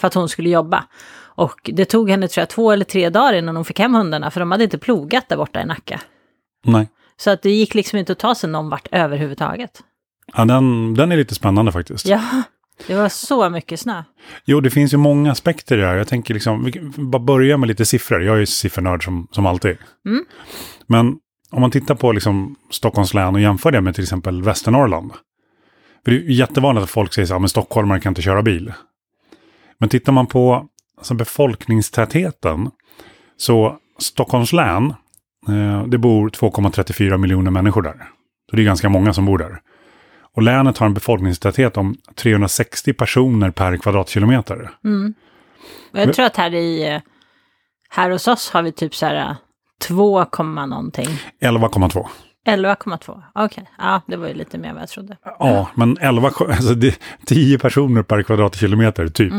För 0.00 0.06
att 0.06 0.14
hon 0.14 0.28
skulle 0.28 0.50
jobba. 0.50 0.84
Och 1.36 1.70
det 1.72 1.84
tog 1.84 2.10
henne 2.10 2.28
tror 2.28 2.42
jag 2.42 2.48
två 2.48 2.72
eller 2.72 2.84
tre 2.84 3.10
dagar 3.10 3.32
innan 3.32 3.56
hon 3.56 3.64
fick 3.64 3.78
hem 3.78 3.94
hundarna. 3.94 4.30
För 4.30 4.40
de 4.40 4.50
hade 4.50 4.64
inte 4.64 4.78
plogat 4.78 5.28
där 5.28 5.36
borta 5.36 5.62
i 5.62 5.66
Nacka. 5.66 6.00
Nej. 6.64 6.88
Så 7.16 7.30
att 7.30 7.42
det 7.42 7.50
gick 7.50 7.74
liksom 7.74 7.98
inte 7.98 8.12
att 8.12 8.18
ta 8.18 8.34
sig 8.34 8.50
någon 8.50 8.68
vart 8.68 8.88
överhuvudtaget. 8.92 9.82
Ja, 10.36 10.44
den, 10.44 10.94
den 10.94 11.12
är 11.12 11.16
lite 11.16 11.34
spännande 11.34 11.72
faktiskt. 11.72 12.06
Ja, 12.06 12.42
det 12.86 12.94
var 12.94 13.08
så 13.08 13.50
mycket 13.50 13.80
snö. 13.80 14.02
Jo, 14.44 14.60
det 14.60 14.70
finns 14.70 14.94
ju 14.94 14.96
många 14.96 15.32
aspekter 15.32 15.78
i 15.78 15.80
det 15.80 15.86
här. 15.86 15.96
Jag 15.96 16.08
tänker 16.08 16.34
liksom, 16.34 16.64
vi 16.64 16.90
bara 16.96 17.22
börja 17.22 17.56
med 17.56 17.66
lite 17.68 17.86
siffror. 17.86 18.22
Jag 18.22 18.34
är 18.34 18.40
ju 18.40 18.46
siffernörd 18.46 19.04
som, 19.04 19.28
som 19.30 19.46
alltid. 19.46 19.76
Mm. 20.06 20.24
Men 20.86 21.16
om 21.56 21.60
man 21.60 21.70
tittar 21.70 21.94
på 21.94 22.12
liksom 22.12 22.56
Stockholms 22.70 23.14
län 23.14 23.34
och 23.34 23.40
jämför 23.40 23.72
det 23.72 23.80
med 23.80 23.94
till 23.94 24.04
exempel 24.04 24.42
Västernorrland. 24.42 25.12
För 26.04 26.10
det 26.10 26.16
är 26.16 26.20
jättevanligt 26.20 26.84
att 26.84 26.90
folk 26.90 27.14
säger 27.14 27.26
så 27.26 27.34
här, 27.34 27.38
men 27.38 27.48
stockholmare 27.48 28.00
kan 28.00 28.10
inte 28.10 28.22
köra 28.22 28.42
bil. 28.42 28.72
Men 29.78 29.88
tittar 29.88 30.12
man 30.12 30.26
på 30.26 30.66
alltså 30.98 31.14
befolkningstätheten, 31.14 32.70
så 33.36 33.76
Stockholms 33.98 34.52
län, 34.52 34.94
eh, 35.48 35.86
det 35.86 35.98
bor 35.98 36.28
2,34 36.28 37.16
miljoner 37.16 37.50
människor 37.50 37.82
där. 37.82 38.08
Så 38.50 38.56
det 38.56 38.62
är 38.62 38.64
ganska 38.64 38.88
många 38.88 39.12
som 39.12 39.26
bor 39.26 39.38
där. 39.38 39.60
Och 40.34 40.42
länet 40.42 40.78
har 40.78 40.86
en 40.86 40.94
befolkningstäthet 40.94 41.76
om 41.76 41.96
360 42.14 42.92
personer 42.92 43.50
per 43.50 43.76
kvadratkilometer. 43.76 44.70
Och 45.92 45.98
jag 45.98 46.14
tror 46.14 46.26
att 46.26 46.36
här 46.36 46.54
i, 46.54 46.88
eh, 46.88 47.00
här 47.88 48.10
hos 48.10 48.28
oss 48.28 48.50
har 48.50 48.62
vi 48.62 48.72
typ 48.72 48.94
så 48.94 49.06
här 49.06 49.30
eh, 49.30 49.36
2, 49.82 50.24
komma 50.24 50.66
någonting. 50.66 51.08
11,2. 51.40 52.06
11,2. 52.46 53.22
Okej, 53.34 53.70
ja 53.78 54.02
det 54.06 54.16
var 54.16 54.28
ju 54.28 54.34
lite 54.34 54.58
mer 54.58 54.72
vad 54.72 54.82
jag 54.82 54.88
trodde. 54.88 55.16
Ja, 55.38 55.68
men 55.74 55.96
11, 56.00 56.30
alltså 56.48 56.74
det, 56.74 56.86
är 56.86 56.94
10 57.26 57.58
personer 57.58 58.02
per 58.02 58.22
kvadratkilometer 58.22 59.08
typ. 59.08 59.32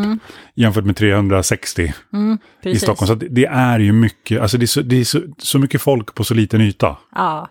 Jämfört 0.56 0.86
med 0.86 0.96
360 0.96 1.82
i 1.82 1.94
Mm, 2.13 2.38
Precis. 2.63 2.82
Stockholm. 2.82 3.08
Så 3.08 3.15
det, 3.15 3.46
är 3.46 3.79
ju 3.79 3.91
mycket, 3.91 4.41
alltså 4.41 4.58
det 4.58 4.65
är, 4.65 4.67
så, 4.67 4.82
det 4.82 5.00
är 5.00 5.03
så, 5.03 5.22
så 5.38 5.60
mycket 5.60 5.82
folk 5.82 6.15
på 6.15 6.24
så 6.24 6.34
liten 6.34 6.62
yta. 6.62 6.98
Ja, 7.15 7.48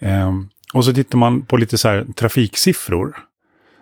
Ehm, 0.00 0.48
och 0.74 0.84
så 0.84 0.92
tittar 0.92 1.18
man 1.18 1.42
på 1.42 1.56
lite 1.56 1.78
så 1.78 1.88
här 1.88 2.06
trafiksiffror. 2.16 3.16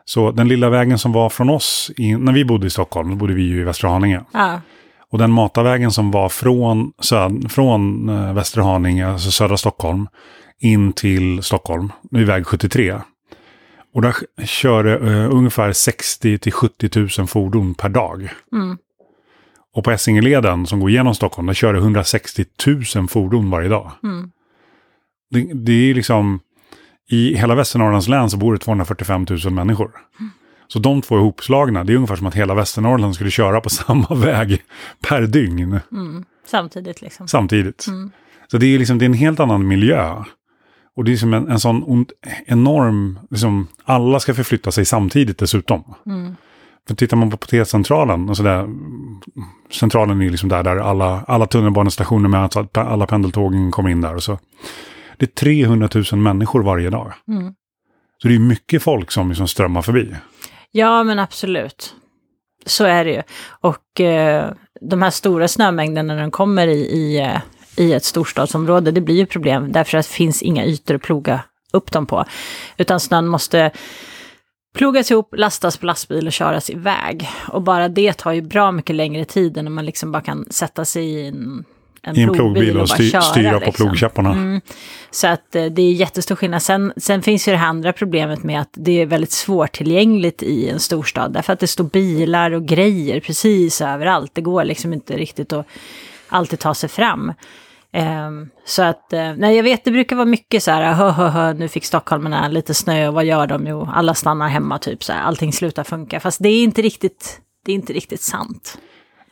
Så 0.05 0.31
den 0.31 0.49
lilla 0.49 0.69
vägen 0.71 0.99
som 0.99 1.13
var 1.13 1.31
från 1.31 1.51
oss, 1.51 1.91
i, 1.97 2.17
när 2.17 2.33
vi 2.33 2.45
bodde 2.45 2.67
i 2.67 2.71
Stockholm, 2.71 3.11
då 3.11 3.17
bodde 3.17 3.35
vi 3.35 3.43
ju 3.43 3.61
i 3.61 3.65
Västra 3.65 3.91
Haninge. 3.91 4.25
ja, 4.33 4.61
Och 5.11 5.19
den 5.19 5.33
matarvägen 5.33 5.91
som 5.91 6.11
var 6.11 6.29
från, 6.29 6.93
söd, 6.99 7.53
från 7.53 8.09
eh, 8.09 8.33
Västra 8.33 8.63
Haninge, 8.63 9.09
alltså 9.09 9.31
södra 9.31 9.57
Stockholm, 9.57 10.09
in 10.59 10.93
till 10.93 11.43
Stockholm, 11.43 11.93
nu 12.11 12.23
är 12.23 12.27
väg 12.27 12.47
73. 12.47 12.95
Och 13.95 14.03
där 14.03 14.15
kör 14.45 14.85
det 14.85 14.99
uh, 14.99 15.35
ungefär 15.35 15.73
60 15.73 16.39
till 16.39 16.53
70 16.53 17.09
000 17.19 17.27
fordon 17.27 17.75
per 17.75 17.89
dag. 17.89 18.29
Mm. 18.53 18.79
Och 19.75 19.85
på 19.85 19.91
Essingeleden 19.91 20.67
som 20.67 20.81
går 20.81 20.91
igenom 20.91 21.15
Stockholm, 21.15 21.47
där 21.47 21.55
kör 21.55 21.73
det 21.73 21.79
160 21.79 22.45
000 22.97 23.09
fordon 23.09 23.51
varje 23.51 23.69
dag. 23.69 23.91
Mm. 24.03 24.31
Det, 25.31 25.55
det 25.55 25.91
är 25.91 25.95
liksom, 25.95 26.41
i 27.09 27.35
hela 27.35 27.55
Västernorrlands 27.55 28.09
län 28.09 28.31
så 28.31 28.37
bor 28.37 28.53
det 28.53 28.59
245 28.59 29.27
000 29.31 29.53
människor. 29.53 29.91
Så 30.69 30.79
de 30.79 31.03
två 31.03 31.17
ihopslagna, 31.17 31.85
det 31.85 31.93
är 31.93 31.97
ungefär 31.97 32.17
som 32.17 32.27
att 32.27 32.35
hela 32.35 32.55
Västernorrland 32.55 33.15
skulle 33.15 33.31
köra 33.31 33.61
på 33.61 33.71
samma 33.71 34.15
väg 34.15 34.63
per 35.09 35.23
dygn 35.23 35.81
Mm. 35.93 36.25
Samtidigt 36.47 37.03
liksom. 37.03 37.29
samtidigt. 37.29 37.87
Mm. 37.87 38.11
Så 38.51 38.59
det 38.59 38.67
är, 38.67 38.79
liksom, 38.79 38.99
det 38.99 39.05
är 39.05 39.07
en 39.07 39.15
helt 39.15 39.41
annan 39.41 39.69
miljö. 39.69 40.25
Och 40.97 41.05
det 41.05 41.13
är 41.13 41.17
som 41.17 41.35
en, 41.35 41.51
en 41.51 41.61
sån 41.61 42.07
enorm, 42.47 43.19
liksom, 43.31 43.69
alla 43.85 44.21
ska 44.21 44.35
förflytta 44.35 44.73
sig 44.73 44.85
samtidigt 44.85 45.39
dessutom. 45.39 45.95
Mm. 46.07 46.37
För 46.89 46.95
tittar 46.95 47.17
man 47.17 47.31
på 47.31 47.37
Potetcentralen, 47.37 48.29
och 48.31 48.37
sådär, 48.37 48.69
centralen 49.73 50.21
är 50.21 50.31
liksom 50.31 50.49
där, 50.49 50.63
där 50.63 50.77
alla, 50.77 51.25
alla 51.29 51.47
tunnelbanestationer 51.47 52.29
möts, 52.29 52.57
alla 52.73 53.07
pendeltågen 53.07 53.71
kommer 53.71 53.91
in 53.91 54.01
där. 54.01 54.15
Och 54.15 54.23
så. 54.23 54.39
Det 55.17 55.25
är 55.25 55.35
300 55.35 55.89
000 56.13 56.21
människor 56.21 56.63
varje 56.63 56.91
dag. 56.91 57.13
Mm. 57.29 57.55
Så 58.23 58.29
det 58.29 58.35
är 58.35 58.39
mycket 58.39 58.83
folk 58.83 59.11
som 59.11 59.29
liksom 59.29 59.49
strömmar 59.49 59.83
förbi. 59.83 60.15
Ja, 60.77 61.05
men 61.05 61.19
absolut. 61.19 61.95
Så 62.67 62.85
är 62.85 63.05
det 63.05 63.11
ju. 63.11 63.23
Och 63.47 64.01
eh, 64.01 64.53
de 64.81 65.03
här 65.03 65.11
stora 65.11 65.49
snömängderna 65.49 66.15
när 66.15 66.23
de 66.23 66.31
kommer 66.31 66.69
i, 66.69 66.81
i, 66.81 67.21
eh, 67.21 67.41
i 67.77 67.93
ett 67.93 68.05
storstadsområde, 68.05 68.91
det 68.91 69.01
blir 69.01 69.15
ju 69.15 69.27
problem 69.27 69.73
därför 69.73 69.99
att 69.99 70.07
det 70.07 70.13
finns 70.13 70.43
inga 70.43 70.65
ytor 70.65 70.95
att 70.95 71.03
ploga 71.03 71.41
upp 71.73 71.93
dem 71.93 72.07
på. 72.07 72.25
Utan 72.77 73.01
snön 73.01 73.27
måste 73.27 73.71
plogas 74.75 75.11
ihop, 75.11 75.35
lastas 75.37 75.77
på 75.77 75.87
lastbil 75.87 76.27
och 76.27 76.33
köras 76.33 76.71
iväg. 76.71 77.29
Och 77.49 77.63
bara 77.63 77.89
det 77.89 78.13
tar 78.13 78.33
ju 78.33 78.43
bra 78.43 78.73
mycket 78.73 78.97
längre 78.97 79.25
tid 79.25 79.57
än 79.57 79.65
när 79.65 79.73
man 79.73 79.87
liksom 79.87 80.13
bara 80.13 80.23
kan 80.23 80.47
sätta 80.51 80.85
sig 80.85 81.05
i 81.05 81.27
en, 81.27 81.65
i 82.15 82.23
en 82.23 82.33
plogbil 82.33 82.71
och 82.71 82.75
bara 82.75 82.87
sty, 82.87 83.11
köra, 83.11 83.23
styra 83.23 83.61
på 83.61 83.67
liksom. 83.67 83.87
plogkäpparna. 83.87 84.33
Mm. 84.33 84.61
Så 85.11 85.27
att 85.27 85.55
eh, 85.55 85.65
det 85.65 85.83
är 85.83 85.93
jättestor 85.93 86.37
skillnad. 86.37 86.63
Sen, 86.63 86.93
sen 86.97 87.23
finns 87.23 87.49
ju 87.49 87.53
det 87.53 87.59
här 87.59 87.69
andra 87.69 87.93
problemet 87.93 88.43
med 88.43 88.61
att 88.61 88.71
det 88.73 89.03
är 89.03 89.07
väldigt 89.07 89.33
svårtillgängligt 89.33 90.43
i 90.43 90.69
en 90.69 90.81
storstad. 90.81 91.33
Därför 91.33 91.53
att 91.53 91.61
det 91.61 91.67
står 91.67 91.85
bilar 91.85 92.51
och 92.51 92.67
grejer 92.67 93.21
precis 93.21 93.81
överallt. 93.81 94.31
Det 94.35 94.41
går 94.41 94.65
liksom 94.65 94.93
inte 94.93 95.17
riktigt 95.17 95.53
att 95.53 95.67
alltid 96.29 96.59
ta 96.59 96.75
sig 96.75 96.89
fram. 96.89 97.33
Ehm, 97.93 98.51
så 98.65 98.83
att, 98.83 99.13
eh, 99.13 99.33
nej 99.37 99.57
jag 99.57 99.63
vet 99.63 99.85
det 99.85 99.91
brukar 99.91 100.17
vara 100.17 100.27
mycket 100.27 100.63
så 100.63 100.71
här, 100.71 100.93
hö, 100.93 101.11
hö, 101.11 101.29
hö, 101.29 101.53
nu 101.53 101.69
fick 101.69 101.85
stockholmarna 101.85 102.49
lite 102.49 102.75
snö 102.75 103.09
och 103.09 103.15
vad 103.15 103.25
gör 103.25 103.47
de? 103.47 103.67
Jo, 103.67 103.89
alla 103.93 104.15
stannar 104.15 104.49
hemma 104.49 104.79
typ 104.79 105.05
så 105.05 105.13
här, 105.13 105.23
allting 105.23 105.53
slutar 105.53 105.85
funka. 105.85 106.21
Fast 106.21 106.43
det 106.43 106.49
är 106.49 106.65
inte 106.65 106.83
riktigt, 106.83 107.41
det 107.65 107.73
är 107.73 107.75
inte 107.75 107.93
riktigt 107.93 108.23
sant. 108.23 108.79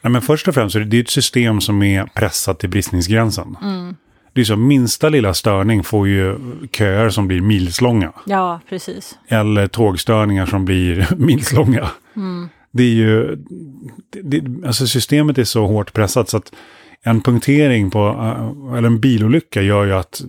Nej, 0.02 0.10
men 0.10 0.22
först 0.22 0.48
och 0.48 0.54
främst 0.54 0.76
är 0.76 0.80
det, 0.80 0.86
det 0.86 0.96
är 0.96 1.02
ett 1.02 1.10
system 1.10 1.60
som 1.60 1.82
är 1.82 2.06
pressat 2.06 2.58
till 2.58 2.68
bristningsgränsen. 2.68 3.56
Mm. 3.62 3.96
Det 4.32 4.40
är 4.40 4.44
så, 4.44 4.56
minsta 4.56 5.08
lilla 5.08 5.34
störning 5.34 5.84
får 5.84 6.08
ju 6.08 6.38
köer 6.72 7.10
som 7.10 7.28
blir 7.28 7.40
milslånga. 7.40 8.12
Ja, 8.26 8.60
precis. 8.68 9.18
Eller 9.28 9.66
tågstörningar 9.66 10.46
som 10.46 10.64
blir 10.64 11.08
milslånga. 11.16 11.90
Mm. 12.16 12.48
Det 12.70 12.82
är 12.82 12.94
ju, 12.94 13.36
det, 14.10 14.22
det, 14.22 14.66
alltså 14.66 14.86
systemet 14.86 15.38
är 15.38 15.44
så 15.44 15.66
hårt 15.66 15.92
pressat 15.92 16.28
så 16.28 16.36
att 16.36 16.52
en 17.02 17.20
punktering 17.20 17.90
på, 17.90 18.08
eh, 18.08 18.76
eller 18.78 18.86
en 18.86 19.00
bilolycka 19.00 19.62
gör 19.62 19.84
ju 19.84 19.92
att 19.92 20.22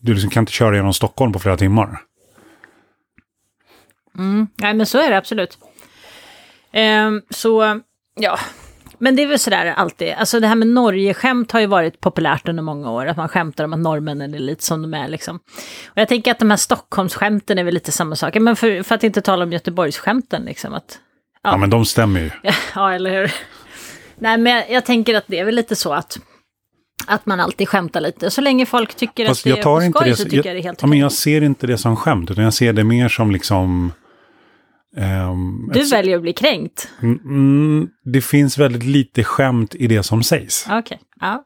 du 0.00 0.14
liksom 0.14 0.30
kan 0.30 0.42
inte 0.42 0.52
köra 0.52 0.76
genom 0.76 0.94
Stockholm 0.94 1.32
på 1.32 1.38
flera 1.38 1.56
timmar. 1.56 2.00
Mm. 4.18 4.46
Nej, 4.56 4.74
men 4.74 4.86
så 4.86 4.98
är 4.98 5.10
det 5.10 5.18
absolut. 5.18 5.58
Ehm, 6.72 7.22
så, 7.30 7.80
ja. 8.14 8.38
Men 8.98 9.16
det 9.16 9.22
är 9.22 9.26
väl 9.26 9.38
sådär 9.38 9.66
alltid. 9.66 10.12
Alltså 10.18 10.40
det 10.40 10.46
här 10.46 10.54
med 10.54 10.68
Norge-skämt 10.68 11.52
har 11.52 11.60
ju 11.60 11.66
varit 11.66 12.00
populärt 12.00 12.48
under 12.48 12.62
många 12.62 12.90
år. 12.90 13.06
Att 13.06 13.16
man 13.16 13.28
skämtar 13.28 13.64
om 13.64 13.72
att 13.72 13.78
norrmännen 13.78 14.34
är 14.34 14.38
lite 14.38 14.64
som 14.64 14.82
de 14.82 14.94
är 14.94 15.08
liksom. 15.08 15.36
Och 15.86 15.98
jag 15.98 16.08
tänker 16.08 16.30
att 16.30 16.38
de 16.38 16.50
här 16.50 16.56
Stockholmsskämten 16.56 17.58
är 17.58 17.64
väl 17.64 17.74
lite 17.74 17.92
samma 17.92 18.16
sak. 18.16 18.34
Men 18.34 18.56
för, 18.56 18.82
för 18.82 18.94
att 18.94 19.04
inte 19.04 19.20
tala 19.22 19.44
om 19.44 19.52
Göteborgsskämten 19.52 20.42
liksom. 20.44 20.74
Att, 20.74 20.98
Ja. 21.42 21.50
Ja. 21.52 21.56
men 21.56 21.70
de 21.70 21.84
stämmer 21.84 22.20
ju. 22.20 22.30
ja, 22.74 22.92
eller 22.94 23.10
hur? 23.10 23.32
Nej, 24.18 24.38
men 24.38 24.52
jag, 24.52 24.70
jag 24.70 24.84
tänker 24.84 25.14
att 25.14 25.24
det 25.26 25.38
är 25.38 25.44
väl 25.44 25.54
lite 25.54 25.76
så 25.76 25.92
att, 25.92 26.18
att 27.06 27.26
man 27.26 27.40
alltid 27.40 27.68
skämtar 27.68 28.00
lite. 28.00 28.30
Så 28.30 28.40
länge 28.40 28.66
folk 28.66 28.94
tycker 28.94 29.26
Fast 29.26 29.40
att 29.40 29.44
det 29.44 29.50
jag 29.50 29.58
är 29.58 29.62
tar 29.62 29.78
på 29.78 29.84
inte 29.84 29.98
skoj 29.98 30.10
det 30.10 30.16
så 30.16 30.24
tycker 30.24 30.36
jag, 30.36 30.44
det 30.44 30.50
är 30.50 30.62
helt 30.62 30.82
Ja, 30.82 30.86
men 30.86 30.90
okej. 30.92 31.00
jag 31.00 31.12
ser 31.12 31.40
inte 31.42 31.66
det 31.66 31.78
som 31.78 31.96
skämt, 31.96 32.30
utan 32.30 32.44
jag 32.44 32.54
ser 32.54 32.72
det 32.72 32.84
mer 32.84 33.08
som 33.08 33.30
liksom... 33.30 33.92
ehm, 34.96 35.70
Du 35.72 35.80
ett- 35.80 35.92
väljer 35.92 36.16
att 36.16 36.22
bli 36.22 36.32
kränkt? 36.32 36.88
Mm, 37.02 37.18
Mm, 37.24 37.88
det 38.04 38.20
finns 38.20 38.58
väldigt 38.58 38.84
lite 38.84 39.24
skämt 39.24 39.74
i 39.74 39.86
det 39.86 40.02
som 40.02 40.22
sägs, 40.22 40.66
Okej, 40.70 41.00
ja. 41.20 41.44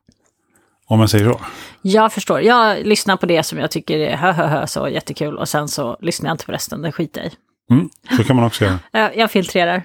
om 0.87 1.01
jag 1.01 1.11
säger 1.11 1.33
så. 1.33 1.41
Jag 1.83 2.13
förstår. 2.13 2.41
Jag 2.41 2.87
lyssnar 2.87 3.17
på 3.17 3.27
det 3.27 3.43
som 3.43 3.59
jag 3.59 3.71
tycker 3.71 3.99
är 3.99 4.17
hö, 4.17 4.33
hö, 4.33 4.47
hö, 4.47 4.67
så 4.67 4.89
jättekul 4.89 5.39
och 5.39 5.49
sen 5.49 5.69
så 5.69 5.97
lyssnar 6.01 6.29
jag 6.31 6.35
inte 6.35 6.47
på 6.47 6.53
resten, 6.53 6.83
det 6.83 6.93
skiter 6.93 7.21
jag 7.21 7.31
i. 7.33 7.35
Mm, 7.75 7.89
så 8.17 8.25
kan 8.25 8.37
man 8.37 8.45
också 8.45 8.65
göra. 8.65 8.79
Jag, 8.93 9.17
jag 9.17 9.31
filtrerar. 9.31 9.83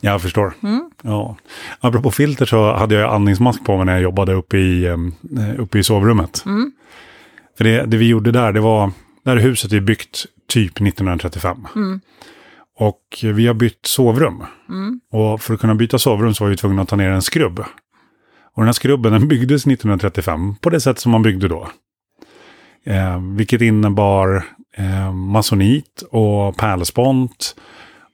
Jag 0.00 0.22
förstår. 0.22 0.54
Mm. 0.62 0.90
Ja. 1.02 1.36
Apropå 1.80 2.10
filter 2.10 2.46
så 2.46 2.72
hade 2.72 2.94
jag 2.94 3.14
andningsmask 3.14 3.64
på 3.64 3.76
mig 3.76 3.86
när 3.86 3.92
jag 3.92 4.02
jobbade 4.02 4.32
uppe 4.34 4.58
i, 4.58 4.86
em, 4.86 5.14
eh, 5.38 5.60
uppe 5.60 5.78
i 5.78 5.82
sovrummet. 5.82 6.42
Mm. 6.46 6.72
För 7.56 7.64
det, 7.64 7.86
det 7.86 7.96
vi 7.96 8.08
gjorde 8.08 8.32
där, 8.32 8.52
det 8.52 8.60
var, 8.60 8.92
det 9.24 9.30
här 9.30 9.36
huset 9.36 9.72
är 9.72 9.80
byggt 9.80 10.26
typ 10.48 10.72
1935. 10.80 11.66
Mm. 11.76 12.00
Och 12.80 13.18
vi 13.22 13.46
har 13.46 13.54
bytt 13.54 13.86
sovrum. 13.86 14.44
Mm. 14.68 15.00
Och 15.12 15.40
för 15.40 15.54
att 15.54 15.60
kunna 15.60 15.74
byta 15.74 15.98
sovrum 15.98 16.34
så 16.34 16.44
var 16.44 16.50
vi 16.50 16.56
tvungna 16.56 16.82
att 16.82 16.88
ta 16.88 16.96
ner 16.96 17.10
en 17.10 17.22
skrubb. 17.22 17.58
Och 18.54 18.62
den 18.62 18.66
här 18.66 18.72
skrubben 18.72 19.12
den 19.12 19.28
byggdes 19.28 19.66
1935 19.66 20.54
på 20.60 20.70
det 20.70 20.80
sätt 20.80 20.98
som 20.98 21.12
man 21.12 21.22
byggde 21.22 21.48
då. 21.48 21.68
Eh, 22.84 23.20
vilket 23.36 23.60
innebar 23.60 24.44
eh, 24.76 25.12
masonit 25.12 26.02
och 26.10 26.56
pärlspont 26.56 27.56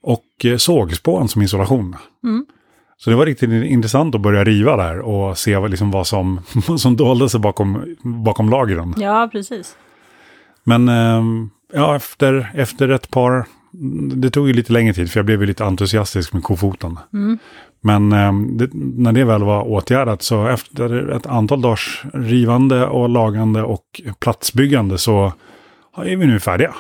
och 0.03 0.45
eh, 0.45 0.57
sågspån 0.57 1.29
som 1.29 1.43
isolation. 1.43 1.97
Mm. 2.25 2.47
Så 2.97 3.11
det 3.11 3.17
var 3.17 3.27
riktigt 3.27 3.51
intressant 3.51 4.15
att 4.15 4.21
börja 4.21 4.45
riva 4.45 4.77
där 4.77 5.01
och 5.01 5.39
se 5.39 5.57
vad, 5.57 5.71
liksom, 5.71 5.91
vad, 5.91 6.07
som, 6.07 6.41
som 6.79 6.97
dolde 6.97 7.29
sig 7.29 7.41
bakom, 7.41 7.97
bakom 8.03 8.51
lagren. 8.51 8.95
Ja, 8.97 9.29
precis. 9.33 9.77
Men 10.65 10.89
ehm, 10.89 11.51
ja, 11.73 11.97
efter, 11.97 12.51
efter 12.55 12.89
ett 12.89 13.11
par, 13.11 13.47
det 14.15 14.31
tog 14.31 14.49
ju 14.49 14.53
lite 14.53 14.73
längre 14.73 14.95
tid 14.95 15.11
för 15.11 15.19
jag 15.19 15.27
blev 15.27 15.41
ju 15.41 15.47
lite 15.47 15.65
entusiastisk 15.65 16.33
med 16.33 16.43
kofoten. 16.43 16.99
Mm. 17.13 17.39
Men 17.81 18.13
ehm, 18.13 18.57
det, 18.57 18.71
när 18.75 19.13
det 19.13 19.25
väl 19.25 19.43
var 19.43 19.69
åtgärdat 19.69 20.23
så 20.23 20.47
efter 20.47 21.11
ett 21.11 21.27
antal 21.27 21.61
dagars 21.61 22.03
rivande 22.15 22.87
och 22.87 23.09
lagande 23.09 23.63
och 23.63 24.01
platsbyggande 24.19 24.99
så 24.99 25.33
är 25.97 26.17
vi 26.17 26.27
nu 26.27 26.41
färdiga. 26.41 26.75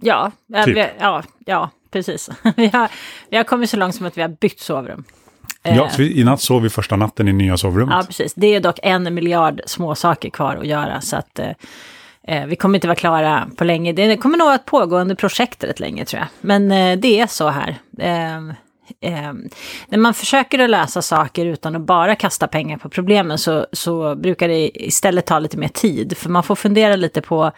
Ja, 0.00 0.32
Typ. 0.64 0.76
vi, 0.76 0.86
ja, 1.00 1.22
ja 1.46 1.70
precis. 1.90 2.30
vi, 2.56 2.66
har, 2.66 2.90
vi 3.30 3.36
har 3.36 3.44
kommit 3.44 3.70
så 3.70 3.76
långt 3.76 3.94
som 3.94 4.06
att 4.06 4.18
vi 4.18 4.22
har 4.22 4.28
bytt 4.28 4.60
sovrum. 4.60 5.04
Eh, 5.62 5.76
Ja, 5.76 5.88
så 5.88 6.02
vi, 6.02 6.20
I 6.20 6.24
natt 6.24 6.40
sov 6.40 6.62
vi 6.62 6.70
första 6.70 6.96
natten 6.96 7.28
i 7.28 7.32
nya 7.32 7.56
sovrummet. 7.56 7.94
Ja, 8.00 8.02
precis. 8.06 8.34
Det 8.34 8.46
är 8.46 8.60
dock 8.60 8.78
en 8.82 9.14
miljard 9.14 9.60
små 9.66 9.94
saker 9.94 10.30
kvar 10.30 10.56
att 10.56 10.66
göra. 10.66 11.00
Så 11.00 11.16
att 11.16 11.38
eh, 12.28 12.46
vi 12.46 12.56
kommer 12.56 12.74
inte 12.78 12.88
vara 12.88 12.96
klara 12.96 13.48
på 13.56 13.64
länge. 13.64 13.92
Det 13.92 14.16
kommer 14.16 14.38
nog 14.38 14.48
att 14.48 14.64
pågå 14.64 14.98
under 14.98 15.14
projekt 15.14 15.64
rätt 15.64 15.80
länge 15.80 16.04
tror 16.04 16.20
jag. 16.20 16.28
Men 16.40 16.72
eh, 16.72 16.98
det 16.98 17.20
är 17.20 17.26
så 17.26 17.48
här. 17.48 17.76
Eh, 17.98 18.36
eh, 19.00 19.32
när 19.88 19.98
man 19.98 20.14
försöker 20.14 20.58
att 20.58 20.70
lösa 20.70 21.02
saker 21.02 21.46
utan 21.46 21.76
att 21.76 21.82
bara 21.82 22.14
kasta 22.14 22.46
pengar 22.46 22.78
på 22.78 22.88
problemen 22.88 23.38
så, 23.38 23.66
så 23.72 24.14
brukar 24.14 24.48
det 24.48 24.84
istället 24.86 25.26
ta 25.26 25.38
lite 25.38 25.56
mer 25.56 25.68
tid. 25.68 26.16
För 26.16 26.30
man 26.30 26.42
får 26.42 26.54
fundera 26.54 26.96
lite 26.96 27.20
på 27.20 27.52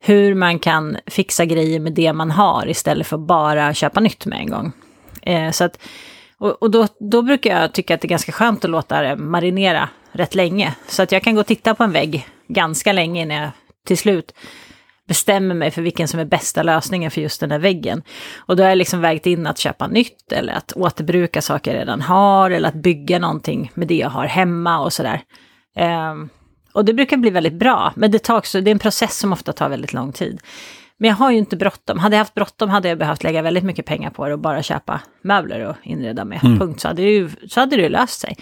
hur 0.00 0.34
man 0.34 0.58
kan 0.58 0.96
fixa 1.06 1.44
grejer 1.44 1.80
med 1.80 1.92
det 1.92 2.12
man 2.12 2.30
har 2.30 2.68
istället 2.68 3.06
för 3.06 3.16
att 3.16 3.26
bara 3.26 3.74
köpa 3.74 4.00
nytt 4.00 4.26
med 4.26 4.38
en 4.38 4.50
gång. 4.50 4.72
Eh, 5.22 5.50
så 5.50 5.64
att, 5.64 5.78
och 6.38 6.62
och 6.62 6.70
då, 6.70 6.86
då 6.98 7.22
brukar 7.22 7.60
jag 7.60 7.72
tycka 7.72 7.94
att 7.94 8.00
det 8.00 8.06
är 8.06 8.08
ganska 8.08 8.32
skönt 8.32 8.64
att 8.64 8.70
låta 8.70 9.02
det 9.02 9.16
marinera 9.16 9.88
rätt 10.12 10.34
länge. 10.34 10.74
Så 10.88 11.02
att 11.02 11.12
jag 11.12 11.22
kan 11.22 11.34
gå 11.34 11.40
och 11.40 11.46
titta 11.46 11.74
på 11.74 11.84
en 11.84 11.92
vägg 11.92 12.28
ganska 12.48 12.92
länge 12.92 13.22
innan 13.22 13.36
jag 13.36 13.50
till 13.86 13.98
slut 13.98 14.32
bestämmer 15.08 15.54
mig 15.54 15.70
för 15.70 15.82
vilken 15.82 16.08
som 16.08 16.20
är 16.20 16.24
bästa 16.24 16.62
lösningen 16.62 17.10
för 17.10 17.20
just 17.20 17.40
den 17.40 17.48
där 17.48 17.58
väggen. 17.58 18.02
Och 18.36 18.56
då 18.56 18.62
har 18.62 18.68
jag 18.68 18.78
liksom 18.78 19.00
vägt 19.00 19.26
in 19.26 19.46
att 19.46 19.58
köpa 19.58 19.86
nytt 19.86 20.32
eller 20.32 20.52
att 20.52 20.72
återbruka 20.72 21.42
saker 21.42 21.72
jag 21.72 21.80
redan 21.80 22.00
har 22.00 22.50
eller 22.50 22.68
att 22.68 22.74
bygga 22.74 23.18
någonting 23.18 23.70
med 23.74 23.88
det 23.88 23.96
jag 23.96 24.10
har 24.10 24.26
hemma 24.26 24.78
och 24.78 24.92
sådär. 24.92 25.22
Ehm, 25.76 26.28
och 26.72 26.84
det 26.84 26.94
brukar 26.94 27.16
bli 27.16 27.30
väldigt 27.30 27.54
bra, 27.54 27.92
men 27.96 28.10
det, 28.10 28.18
tar 28.18 28.38
också, 28.38 28.60
det 28.60 28.70
är 28.70 28.72
en 28.72 28.78
process 28.78 29.18
som 29.18 29.32
ofta 29.32 29.52
tar 29.52 29.68
väldigt 29.68 29.92
lång 29.92 30.12
tid. 30.12 30.40
Men 30.96 31.08
jag 31.08 31.16
har 31.16 31.30
ju 31.30 31.38
inte 31.38 31.56
bråttom. 31.56 31.98
Hade 31.98 32.16
jag 32.16 32.20
haft 32.20 32.34
bråttom 32.34 32.70
hade 32.70 32.88
jag 32.88 32.98
behövt 32.98 33.22
lägga 33.22 33.42
väldigt 33.42 33.64
mycket 33.64 33.86
pengar 33.86 34.10
på 34.10 34.26
det 34.26 34.32
och 34.32 34.38
bara 34.38 34.62
köpa 34.62 35.00
möbler 35.22 35.66
och 35.66 35.76
inreda 35.82 36.24
med. 36.24 36.40
Punkt. 36.58 36.80
Så 36.80 36.88
hade, 36.88 37.02
det 37.02 37.08
ju, 37.08 37.30
så 37.48 37.60
hade 37.60 37.76
det 37.76 37.88
löst 37.88 38.20
sig. 38.20 38.34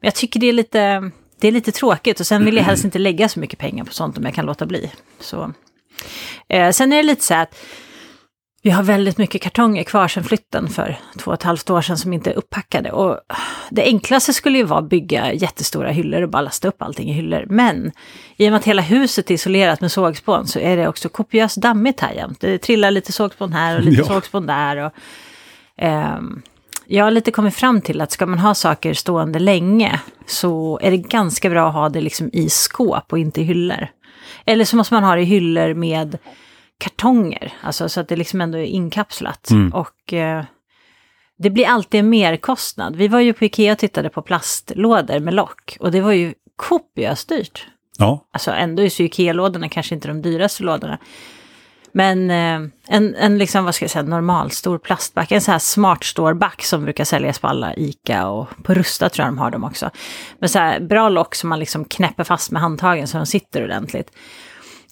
Men 0.00 0.06
jag 0.06 0.14
tycker 0.14 0.40
det 0.40 0.46
är 0.46 0.52
lite, 0.52 1.10
det 1.40 1.48
är 1.48 1.52
lite 1.52 1.72
tråkigt 1.72 2.20
och 2.20 2.26
sen 2.26 2.44
vill 2.44 2.56
jag 2.56 2.64
helst 2.64 2.84
inte 2.84 2.98
lägga 2.98 3.28
så 3.28 3.40
mycket 3.40 3.58
pengar 3.58 3.84
på 3.84 3.92
sånt 3.92 4.18
om 4.18 4.24
jag 4.24 4.34
kan 4.34 4.46
låta 4.46 4.66
bli. 4.66 4.90
Så. 5.20 5.52
Eh, 6.48 6.70
sen 6.70 6.92
är 6.92 6.96
det 6.96 7.02
lite 7.02 7.24
så 7.24 7.34
här 7.34 7.42
att 7.42 7.54
Vi 8.62 8.70
har 8.70 8.82
väldigt 8.82 9.18
mycket 9.18 9.42
kartonger 9.42 9.82
kvar 9.84 10.08
sedan 10.08 10.24
flytten 10.24 10.68
för 10.68 10.98
två 11.18 11.30
och 11.30 11.34
ett 11.34 11.42
halvt 11.42 11.70
år 11.70 11.82
sedan 11.82 11.98
som 11.98 12.12
inte 12.12 12.30
är 12.30 12.34
upppackade. 12.34 12.90
Och 12.92 13.20
det 13.70 13.82
enklaste 13.84 14.32
skulle 14.32 14.58
ju 14.58 14.64
vara 14.64 14.80
att 14.80 14.88
bygga 14.88 15.32
jättestora 15.32 15.90
hyllor 15.90 16.22
och 16.22 16.28
bara 16.30 16.42
lasta 16.42 16.68
upp 16.68 16.82
allting 16.82 17.10
i 17.10 17.12
hyllor. 17.12 17.46
Men 17.48 17.92
i 18.36 18.46
och 18.48 18.50
med 18.52 18.58
att 18.58 18.64
hela 18.64 18.82
huset 18.82 19.30
är 19.30 19.34
isolerat 19.34 19.80
med 19.80 19.92
sågspån 19.92 20.46
så 20.46 20.58
är 20.58 20.76
det 20.76 20.88
också 20.88 21.08
kopiöst 21.08 21.56
dammigt 21.56 22.00
här 22.00 22.12
jämt. 22.12 22.40
Det 22.40 22.58
trillar 22.58 22.90
lite 22.90 23.12
sågspån 23.12 23.52
här 23.52 23.76
och 23.76 23.82
lite 23.82 24.00
Ja. 24.00 24.06
sågspån 24.06 24.46
där. 24.46 24.76
Och, 24.76 24.92
ehm, 25.76 26.42
jag 26.90 27.04
har 27.04 27.10
lite 27.10 27.30
kommit 27.30 27.54
fram 27.54 27.80
till 27.80 28.00
att 28.00 28.12
ska 28.12 28.26
man 28.26 28.38
ha 28.38 28.54
saker 28.54 28.94
stående 28.94 29.38
länge 29.38 30.00
så 30.26 30.78
är 30.82 30.90
det 30.90 30.96
ganska 30.96 31.50
bra 31.50 31.68
att 31.68 31.74
ha 31.74 31.88
det 31.88 32.00
liksom 32.00 32.30
i 32.32 32.48
skåp 32.48 33.12
och 33.12 33.18
inte 33.18 33.40
i 33.40 33.44
hyllor. 33.44 33.88
Eller 34.44 34.64
så 34.64 34.76
måste 34.76 34.94
man 34.94 35.04
ha 35.04 35.14
det 35.14 35.20
i 35.20 35.24
hyllor 35.24 35.74
med 35.74 36.18
kartonger, 36.78 37.52
alltså 37.62 37.88
så 37.88 38.00
att 38.00 38.08
det 38.08 38.16
liksom 38.16 38.40
ändå 38.40 38.58
är 38.58 38.62
inkapslat. 38.62 39.48
Och 39.72 40.12
eh, 40.12 40.44
det 41.38 41.50
blir 41.50 41.66
alltid 41.66 42.00
en 42.00 42.10
merkostnad. 42.10 42.96
Vi 42.96 43.08
var 43.08 43.20
ju 43.20 43.32
på 43.32 43.44
Ikea 43.44 43.72
och 43.72 43.78
tittade 43.78 44.10
på 44.10 44.22
plastlådor 44.22 45.20
med 45.20 45.34
lock 45.34 45.76
och 45.80 45.90
det 45.90 46.00
var 46.00 46.12
ju 46.12 46.34
kopiöst 46.56 47.28
dyrt. 47.28 47.66
Ja, 47.98 48.24
Alltså 48.32 48.50
ändå 48.50 48.82
är 48.82 49.00
ju 49.00 49.06
Ikea-lådorna 49.06 49.68
kanske 49.68 49.94
inte 49.94 50.08
de 50.08 50.22
dyraste 50.22 50.62
lådorna. 50.62 50.98
Men 51.92 52.30
eh, 52.30 52.70
en, 52.88 53.14
en 53.14 53.38
liksom, 53.38 53.64
vad 53.64 53.74
ska 53.74 53.84
jag 53.84 53.90
säga, 53.90 54.02
normal 54.02 54.50
stor 54.50 54.78
plastback, 54.78 55.32
en 55.32 55.40
sån 55.40 55.52
här 55.52 55.58
smart 55.58 56.04
store-back 56.04 56.62
som 56.62 56.84
brukar 56.84 57.04
säljas 57.04 57.38
på 57.38 57.46
alla 57.46 57.74
Ica 57.74 58.28
och 58.28 58.48
på 58.64 58.74
Rusta 58.74 59.08
tror 59.08 59.24
jag 59.24 59.34
de 59.34 59.38
har 59.38 59.50
dem 59.50 59.64
också. 59.64 59.90
Men 60.38 60.48
så 60.48 60.58
här 60.58 60.80
bra 60.80 61.08
lock 61.08 61.34
som 61.34 61.48
man 61.48 61.58
liksom 61.58 61.84
knäpper 61.84 62.24
fast 62.24 62.50
med 62.50 62.62
handtagen 62.62 63.08
så 63.08 63.16
de 63.16 63.26
sitter 63.26 63.64
ordentligt. 63.64 64.10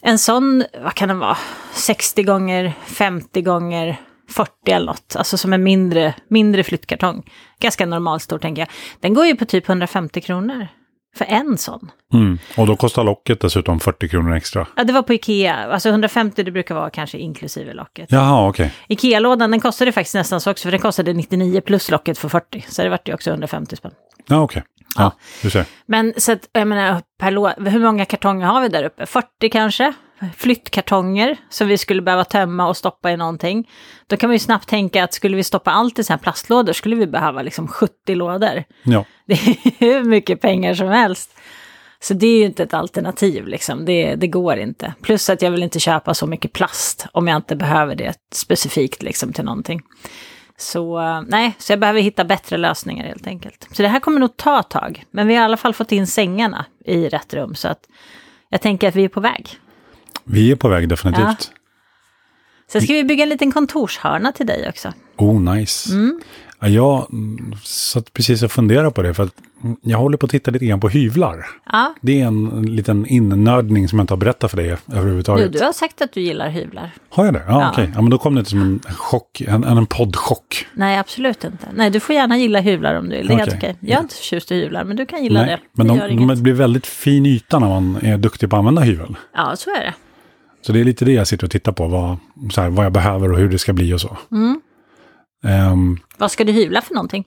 En 0.03 0.19
sån, 0.19 0.65
vad 0.83 0.95
kan 0.95 1.09
den 1.09 1.19
vara, 1.19 1.37
60 1.73 2.23
gånger 2.23 2.73
50 2.87 3.43
gånger 3.43 4.01
40 4.29 4.51
eller 4.67 4.87
något, 4.87 5.17
alltså 5.17 5.39
som 5.39 5.53
en 5.53 5.63
mindre, 5.63 6.15
mindre 6.29 6.65
flyttkartong. 6.65 7.31
Ganska 7.61 7.87
normalstor 7.87 8.39
tänker 8.39 8.63
jag. 8.63 8.69
Den 9.01 9.15
går 9.15 9.27
ju 9.27 9.37
på 9.37 9.45
typ 9.45 9.69
150 9.69 10.21
kronor 10.21 10.69
för 11.17 11.25
en 11.25 11.59
sån. 11.59 11.91
mm. 12.13 12.39
och 12.57 12.67
då 12.67 12.77
kostar 12.77 13.05
locket 13.05 13.41
dessutom 13.41 13.81
40 13.81 14.09
kronor 14.09 14.37
extra. 14.37 14.67
Ja, 14.77 14.85
det 14.85 14.93
var 14.93 15.03
på 15.03 15.15
Ikea. 15.15 15.55
Alltså 15.55 15.89
150 15.89 16.43
det 16.43 16.51
brukar 16.51 16.75
vara 16.75 16.91
kanske 16.91 17.19
inklusive 17.19 17.73
locket. 17.73 18.13
Jaha, 18.13 18.49
okej. 18.49 18.73
Ikea-lådan 18.89 19.51
den 19.51 19.61
kostade 19.61 19.93
faktiskt 19.93 20.15
nästan 20.15 20.41
så 20.41 20.51
också, 20.51 20.63
för 20.63 20.71
den 20.71 20.81
kostade 20.81 21.13
99 21.13 21.61
plus 21.61 21.91
locket 21.91 22.19
för 22.19 22.29
40. 22.29 22.65
Så 22.69 22.83
det 22.83 22.89
vart 22.89 23.09
ju 23.09 23.15
också 23.15 23.31
150 23.31 23.77
spänn. 23.77 23.93
Ja, 24.29 24.41
okej. 24.43 24.63
Ja, 24.97 25.13
du 25.43 25.51
ser. 25.51 25.65
Men 25.87 26.15
så 26.17 26.33
att, 26.33 26.49
jag 26.53 26.69
menar, 26.69 27.03
per 27.19 27.31
lå- 27.31 27.71
hur 27.71 27.81
många 27.81 28.05
kartonger 28.05 28.47
har 28.47 28.61
vi 28.61 28.69
där 28.69 28.85
uppe? 28.85 29.07
40 29.07 29.49
kanske? 29.53 29.93
Flyttkartonger 30.37 31.37
som 31.49 31.69
vi 31.69 31.79
skulle 31.79 32.03
behöva 32.03 32.25
tömma 32.25 32.69
och 32.69 32.77
stoppa 32.77 33.11
i 33.11 33.17
någonting. 33.17 33.71
Då 34.07 34.17
kan 34.17 34.29
man 34.29 34.35
ju 34.35 34.39
snabbt 34.39 34.69
tänka 34.69 35.05
att 35.05 35.15
skulle 35.15 35.37
vi 35.37 35.45
stoppa 35.45 35.71
allt 35.71 35.99
i 35.99 36.05
så 36.05 36.13
här 36.13 36.19
plastlådor 36.19 36.73
skulle 36.73 36.97
vi 36.97 37.07
behöva 37.07 37.43
liksom 37.43 37.69
70 37.69 38.15
lådor. 38.15 38.65
Ja. 38.83 39.05
Det 39.27 39.35
är 39.35 39.57
hur 39.79 40.05
mycket 40.05 40.41
pengar 40.41 40.75
som 40.75 40.89
helst. 40.89 41.39
Så 42.01 42.15
det 42.15 42.27
är 42.27 42.39
ju 42.39 42.45
inte 42.45 42.63
ett 42.63 42.75
alternativ, 42.75 43.47
liksom. 43.47 43.85
det, 43.85 44.15
det 44.15 44.27
går 44.27 44.57
inte. 44.57 44.95
Plus 45.03 45.31
att 45.31 45.43
jag 45.43 45.51
vill 45.51 45.63
inte 45.63 45.81
köpa 45.81 46.15
så 46.15 46.27
mycket 46.27 46.53
plast 46.53 47.07
om 47.13 47.29
jag 47.29 47.37
inte 47.37 47.57
behöver 47.57 47.95
det 47.95 48.15
specifikt 48.33 49.03
liksom, 49.03 49.33
till 49.33 49.45
någonting. 49.45 49.81
Så 50.57 51.01
eh, 51.01 51.23
nej, 51.27 51.55
så 51.59 51.73
jag 51.73 51.81
behöver 51.81 52.01
hitta 52.01 52.25
bättre 52.25 52.57
lösningar 52.57 53.05
helt 53.05 53.27
enkelt. 53.27 53.69
Så 53.73 53.83
det 53.83 53.89
här 53.89 54.01
kommer 54.01 54.21
nog 54.21 54.37
ta 54.37 54.63
tag. 54.63 55.05
Men 55.11 55.29
vi 55.29 55.35
har 55.35 55.43
i 55.43 55.45
alla 55.45 55.57
fall 55.57 55.75
fått 55.75 55.93
in 55.93 56.07
sängarna 56.07 56.65
i 56.85 57.09
rätt 57.09 57.35
rum. 57.35 57.55
Så 57.55 57.69
att 57.69 57.89
jag 58.49 58.61
tänker 58.61 58.89
att 58.89 58.95
vi 58.95 59.05
är 59.05 59.09
på 59.09 59.21
väg. 59.21 59.59
Vi 60.25 60.51
är 60.53 60.57
på 60.57 60.69
väg 60.69 60.89
definitivt. 60.89 61.51
Sen 62.73 62.83
ska 62.83 62.93
vi 62.93 63.05
bygga 63.05 63.23
en 63.23 63.29
liten 63.29 63.53
kontorshörna 63.53 64.33
till 64.33 64.47
dig 64.47 64.69
också. 64.69 64.93
Oh, 65.17 65.41
nice. 65.41 65.93
Mm. 65.95 66.21
Ja, 66.61 66.69
jag 66.69 67.07
mm, 67.13 67.55
satt 67.63 68.13
precis 68.13 68.43
och 68.43 68.53
funderade 68.53 68.91
på 68.91 69.03
det, 69.03 69.15
för 69.15 69.23
att 69.23 69.33
mm, 69.65 69.77
jag 69.83 69.99
håller 69.99 70.17
på 70.17 70.27
att 70.27 70.31
titta 70.33 70.51
lite 70.51 70.67
grann 70.67 70.81
på 70.81 70.89
hyvlar. 70.89 71.47
Ja, 71.73 71.95
Det 72.01 72.21
är 72.21 72.27
en 72.27 72.63
liten 72.77 73.07
innördning 73.07 73.89
som 73.89 73.99
jag 73.99 74.03
inte 74.03 74.13
har 74.13 74.19
berättat 74.19 74.51
för 74.51 74.57
dig 74.57 74.77
du, 74.87 74.97
överhuvudtaget. 74.97 75.53
du 75.53 75.65
har 75.65 75.73
sagt 75.73 76.03
att 76.03 76.13
du 76.13 76.21
gillar 76.21 76.49
hyvlar. 76.49 76.91
Har 77.11 77.25
jag 77.25 77.35
det? 77.35 77.43
Ja, 77.49 77.61
Ja. 77.61 77.71
okej. 77.71 77.93
Ja, 77.95 78.03
men 78.03 78.11
då 78.11 78.19
kom 78.19 78.35
det 78.35 78.45
som 78.45 78.61
en 78.63 78.81
chock, 78.95 79.41
en, 79.41 79.65
en 79.65 79.87
poddchock. 79.87 80.67
Nej, 80.73 80.99
absolut 80.99 81.45
inte. 81.45 81.67
Nej, 81.75 81.91
du 81.91 82.01
får 82.01 82.15
gärna 82.15 82.39
gilla 82.39 82.61
hyvlar 82.61 82.95
om 82.95 83.09
du 83.09 83.17
vill. 83.17 83.27
Det 83.27 83.33
är 83.35 83.39
helt 83.39 83.55
Okej. 83.55 83.59
okej. 83.59 83.89
Jag 83.91 83.99
är 83.99 84.03
inte 84.03 84.15
förtjust 84.15 84.53
i 84.53 84.55
hyvlar, 84.55 84.85
men 84.85 84.97
du 84.97 85.07
kan 85.07 85.23
gilla 85.23 85.41
det. 85.41 85.59
men 85.73 85.87
det 85.87 86.09
de, 86.09 86.27
de 86.27 86.43
blir 86.43 86.53
väldigt 86.55 86.87
fin 86.87 87.27
yta 87.27 87.59
när 87.59 87.69
man 87.69 87.97
är 88.03 88.19
duktig 88.19 88.51
på 88.51 88.57
att 88.57 88.59
använda 88.59 88.83
hyvel. 88.83 89.17
Ja, 89.35 89.57
så 89.57 89.71
är 89.71 89.81
det. 89.81 89.95
Så 90.67 90.73
det 90.73 90.81
är 90.81 90.85
lite 90.85 91.05
det 91.05 91.13
jag 91.13 91.27
sitter 91.27 91.45
och 91.47 91.51
tittar 91.51 91.73
på, 91.73 91.87
vad, 91.87 92.17
så 92.53 92.61
här, 92.61 92.69
vad 92.71 92.85
jag 92.85 92.93
behöver 92.93 93.33
och 93.33 93.39
hur 93.39 93.49
det 93.49 93.59
ska 93.59 93.73
bli 93.73 93.93
och 93.95 94.01
så. 94.01 94.17
Mm. 94.33 94.61
Ehm, 95.45 95.99
Vad 96.17 96.31
ska 96.31 96.45
du 96.45 96.53
hyvla 96.53 96.81
för 96.83 96.95
någonting? 96.95 97.25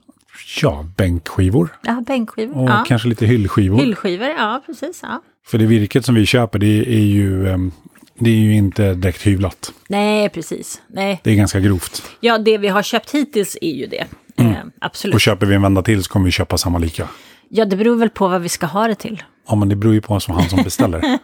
ja, 0.62 0.86
bänkskivor 0.96 1.68
Ja, 1.82 2.02
bänkskivor. 2.06 2.58
och 2.58 2.68
ja. 2.70 2.84
kanske 2.88 3.08
lite 3.08 3.26
hyllskivor. 3.26 3.78
Hyllskivor, 3.78 4.28
ja 4.28 4.62
precis. 4.66 5.00
Ja. 5.02 5.22
För 5.46 5.58
det 5.58 5.66
virket 5.66 6.04
som 6.04 6.14
vi 6.14 6.26
köper, 6.26 6.58
det 6.58 6.66
är 6.94 7.04
ju, 7.04 7.48
ehm, 7.48 7.72
det 8.18 8.30
är 8.30 8.34
ju 8.34 8.54
inte 8.54 8.94
direkt 8.94 9.26
hyvlat. 9.26 9.72
Nej, 9.88 10.28
precis. 10.28 10.82
Nej. 10.88 11.20
Det 11.24 11.30
är 11.30 11.34
ganska 11.34 11.60
grovt. 11.60 12.02
Ja, 12.20 12.38
det 12.38 12.58
vi 12.58 12.68
har 12.68 12.82
köpt 12.82 13.10
hittills 13.10 13.58
är 13.60 13.72
ju 13.72 13.86
det. 13.86 14.06
Mm. 14.36 14.52
Eh, 14.52 14.58
absolut. 14.80 15.14
Och 15.14 15.20
köper 15.20 15.46
vi 15.46 15.54
en 15.54 15.62
vända 15.62 15.82
till 15.82 16.04
så 16.04 16.10
kommer 16.10 16.24
vi 16.26 16.32
köpa 16.32 16.58
samma 16.58 16.78
lika. 16.78 17.08
Ja, 17.48 17.64
det 17.64 17.76
beror 17.76 17.96
väl 17.96 18.10
på 18.10 18.28
vad 18.28 18.40
vi 18.42 18.48
ska 18.48 18.66
ha 18.66 18.86
det 18.88 18.94
till. 18.94 19.22
Ja, 19.48 19.54
men 19.54 19.68
det 19.68 19.76
beror 19.76 19.94
ju 19.94 20.00
på 20.00 20.20
som 20.20 20.34
han 20.34 20.48
som 20.48 20.62
beställer. 20.62 21.02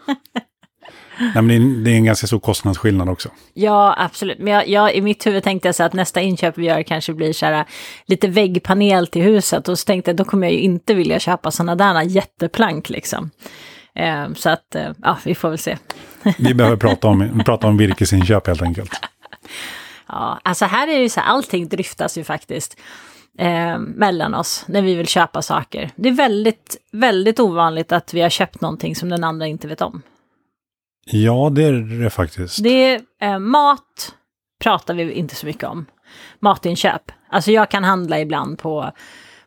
Nej, 1.19 1.43
men 1.43 1.85
det 1.85 1.91
är, 1.91 1.97
en 1.97 2.05
ganska 2.05 2.27
stor 2.27 2.39
kostnadsskillnad 2.39 3.09
också. 3.09 3.29
Ja, 3.55 3.95
absolut. 3.99 4.39
Men 4.39 4.53
jag, 4.53 4.69
jag, 4.69 4.95
i 4.95 5.01
mitt 5.01 5.27
huvud 5.27 5.43
tänkte 5.43 5.69
jag 5.69 5.75
så 5.75 5.83
att 5.83 5.93
nästa 5.93 6.21
inköp 6.21 6.59
vi 6.59 6.67
gör 6.67 6.83
kanske 6.83 7.15
blir 7.15 7.33
så 7.33 7.47
här, 7.47 7.65
lite 8.07 8.29
väggpanel 8.29 9.07
till 9.07 9.23
huset. 9.23 9.69
Och 9.69 9.79
så 9.79 9.85
tänkte 9.85 10.11
jag, 10.11 10.17
då 10.17 10.25
kommer 10.25 10.47
jag 10.47 10.55
ju 10.55 10.61
inte 10.61 10.95
vilja 10.95 11.19
köpa 11.19 11.51
sådana 11.51 11.75
där 11.75 12.03
jätteplank 12.03 12.91
liksom. 12.91 13.31
Eh, 13.95 14.33
så 14.35 14.51
att, 14.51 14.75
eh, 14.75 14.91
ja, 15.03 15.19
vi 15.25 15.35
får 15.35 15.49
väl 15.49 15.59
se. 15.59 15.79
Vi 16.39 16.55
behöver 16.55 16.77
prata 16.77 17.09
om, 17.09 17.43
prata 17.47 17.67
om 17.67 17.77
virkesinköp 17.77 18.47
helt 18.47 18.63
enkelt. 18.63 19.01
Ja, 20.09 20.41
alltså 20.43 20.65
här 20.65 20.89
är 20.89 20.99
ju 20.99 21.09
så 21.09 21.21
här, 21.21 21.29
allting 21.29 21.69
dryftas 21.69 22.19
ju 22.19 22.25
faktiskt 22.25 22.77
eh, 23.39 23.79
mellan 23.79 24.35
oss 24.35 24.65
när 24.69 24.83
vi 24.83 24.95
vill 24.95 25.07
köpa 25.07 25.43
saker. 25.43 25.91
Det 25.97 26.09
är 26.09 26.13
väldigt, 26.13 26.77
väldigt 26.93 27.41
ovanligt 27.41 27.93
att 27.93 28.15
vi 28.15 28.21
har 28.21 28.31
köpt 28.31 28.61
någonting 28.61 28.97
som 28.97 29.09
den 29.09 29.25
andra 29.25 29.47
inte 29.47 29.69
vet 29.69 29.81
om. 29.81 30.03
Ja, 31.11 31.51
det 31.53 31.65
är 31.65 31.73
det 32.03 32.11
faktiskt. 32.11 32.63
Det 32.63 32.95
är 32.95 33.01
eh, 33.23 33.39
mat 33.39 34.13
pratar 34.61 34.95
vi 34.95 35.13
inte 35.13 35.35
så 35.35 35.47
mycket 35.47 35.65
om. 35.65 35.87
Matinköp. 36.41 37.13
Alltså 37.31 37.51
jag 37.51 37.71
kan 37.71 37.85
handla 37.85 38.21
ibland 38.21 38.59
på, 38.59 38.91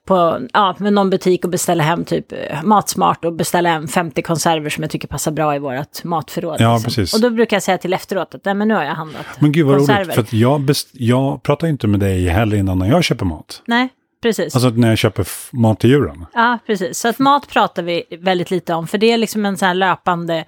på 0.05 0.47
ja, 0.53 0.75
med 0.79 0.93
någon 0.93 1.09
butik 1.09 1.43
och 1.43 1.49
beställa 1.49 1.83
hem 1.83 2.05
typ 2.05 2.31
eh, 2.31 2.63
Matsmart 2.63 3.25
och 3.25 3.33
beställa 3.33 3.69
hem 3.69 3.87
50 3.87 4.21
konserver 4.21 4.69
som 4.69 4.83
jag 4.83 4.91
tycker 4.91 5.07
passar 5.07 5.31
bra 5.31 5.55
i 5.55 5.59
vårt 5.59 6.03
matförråd. 6.03 6.61
Ja, 6.61 6.73
liksom. 6.73 6.83
precis. 6.83 7.13
Och 7.13 7.21
då 7.21 7.29
brukar 7.29 7.55
jag 7.55 7.63
säga 7.63 7.77
till 7.77 7.93
efteråt 7.93 8.35
att 8.35 8.45
nej 8.45 8.53
men 8.53 8.67
nu 8.67 8.73
har 8.73 8.83
jag 8.83 8.95
handlat 8.95 9.25
Men 9.39 9.51
gud 9.51 9.65
vad 9.65 9.77
konserver. 9.77 10.03
roligt, 10.03 10.15
för 10.15 10.21
att 10.21 10.33
jag, 10.33 10.61
best, 10.61 10.89
jag 10.93 11.43
pratar 11.43 11.67
inte 11.67 11.87
med 11.87 11.99
dig 11.99 12.27
heller 12.27 12.57
innan 12.57 12.79
när 12.79 12.89
jag 12.89 13.03
köper 13.03 13.25
mat. 13.25 13.61
Nej, 13.65 13.89
precis. 14.21 14.55
Alltså 14.55 14.69
när 14.69 14.89
jag 14.89 14.97
köper 14.97 15.27
mat 15.51 15.79
till 15.79 15.89
djuren. 15.89 16.25
Ja, 16.33 16.59
precis. 16.67 16.99
Så 16.99 17.07
att 17.07 17.19
mat 17.19 17.47
pratar 17.47 17.83
vi 17.83 18.03
väldigt 18.19 18.51
lite 18.51 18.73
om, 18.73 18.87
för 18.87 18.97
det 18.97 19.11
är 19.11 19.17
liksom 19.17 19.45
en 19.45 19.57
sån 19.57 19.67
här 19.67 19.75
löpande 19.75 20.45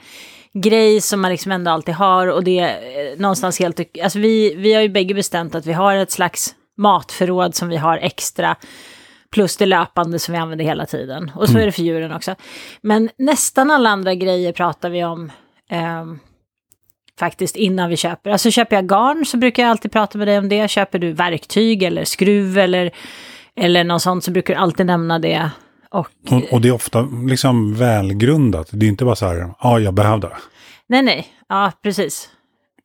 grej 0.54 1.02
som 1.02 1.22
man 1.22 1.32
liksom 1.32 1.52
ändå 1.52 1.72
alltid 1.72 1.96
har 1.96 2.28
och 2.28 2.44
det 2.44 2.60
är 2.60 3.16
någonstans 3.18 3.60
helt... 3.60 3.80
Alltså 4.04 4.20
vi, 4.20 4.56
vi 4.56 4.74
har 4.74 4.82
ju 4.82 4.90
bägge 4.90 5.14
bestämt 5.14 5.56
att 5.56 5.66
vi 5.66 5.74
har 5.74 5.96
ett 5.96 6.12
slags 6.12 6.56
matförråd 6.78 7.56
som 7.56 7.70
vi 7.70 7.78
har 7.78 7.98
extra, 7.98 8.56
plus 9.32 9.58
det 9.58 9.66
löpande 9.66 10.20
som 10.20 10.34
vi 10.34 10.40
använder 10.40 10.66
hela 10.66 10.86
tiden. 10.86 11.32
Och 11.36 11.50
så 11.50 11.58
är 11.58 11.66
det 11.66 11.72
för 11.72 11.84
djuren 11.84 12.14
också. 12.14 12.36
Men 12.82 13.10
nästan 13.18 13.72
alla 13.72 13.90
andra 13.90 14.16
grejer 14.16 14.54
pratar 14.54 14.90
vi 14.90 15.04
om 15.04 15.32
eh, 15.70 16.06
faktiskt 17.20 17.56
innan 17.56 17.90
vi 17.90 17.98
köper. 17.98 18.32
Alltså 18.32 18.52
köper 18.52 18.76
jag 18.76 18.88
garn 18.88 19.26
så 19.26 19.38
brukar 19.38 19.64
jag 19.64 19.70
alltid 19.70 19.92
prata 19.92 20.18
med 20.18 20.28
dig 20.28 20.38
om 20.38 20.50
det. 20.50 20.72
Köper 20.72 21.00
du 21.00 21.12
verktyg 21.12 21.84
eller 21.84 22.06
skruv 22.06 22.58
eller, 22.58 22.92
eller 23.56 23.84
något 23.84 24.02
sånt 24.02 24.24
så 24.24 24.32
brukar 24.32 24.54
du 24.54 24.60
alltid 24.60 24.86
nämna 24.86 25.20
det. 25.20 25.50
Och 25.92 26.08
Och, 26.32 26.54
och 26.54 26.62
det 26.62 26.68
är 26.68 26.72
ofta 26.72 27.02
liksom 27.28 27.74
välgrundat. 27.76 28.68
Det 28.72 28.86
är 28.86 28.88
inte 28.90 29.06
bara 29.06 29.16
så 29.16 29.28
här, 29.28 29.54
ja, 29.62 29.80
jag 29.80 29.94
behövde. 29.94 30.30
nej, 30.88 31.02
nej, 31.02 31.28
ja 31.50 31.72
precis. 31.84 32.30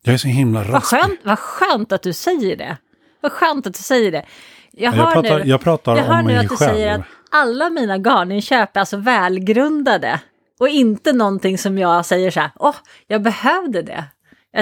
Jag 0.03 0.15
är 0.15 0.19
så 0.19 0.29
himla 0.29 0.63
Vad 0.63 0.75
raspig. 0.75 0.99
skönt, 0.99 1.21
vad 1.25 1.39
skönt 1.39 1.93
att 1.93 2.03
du 2.03 2.13
säger 2.13 2.57
det. 2.57 2.77
Vad 3.21 3.33
skönt 3.33 3.67
att 3.67 3.75
du 3.75 3.83
säger 3.83 4.13
det. 4.13 4.25
Jag, 4.73 4.93
hör 4.93 5.05
Jag 5.05 5.13
pratar, 5.13 5.39
nu, 5.39 5.45
jag 5.51 5.61
pratar 5.61 5.97
jag 5.97 6.05
hör 6.05 6.23
nu 6.23 6.37
att 6.37 6.49
du 6.49 6.57
själv. 6.57 6.71
säger 6.71 6.95
att 6.95 7.01
alla 7.31 7.71
mina 7.71 7.99
garninköp 7.99 8.77
är 8.77 8.81
alltså 8.81 8.97
välgrundade. 8.97 10.21
Och 10.61 10.69
inte 10.69 11.13
någonting 11.13 11.59
som 11.59 11.79
jag 11.79 12.07
säger 12.07 12.31
så 12.31 12.41
här, 12.41 12.51
åh, 12.57 12.75
jag 13.07 13.23
behövde 13.23 13.83
det. 13.83 14.05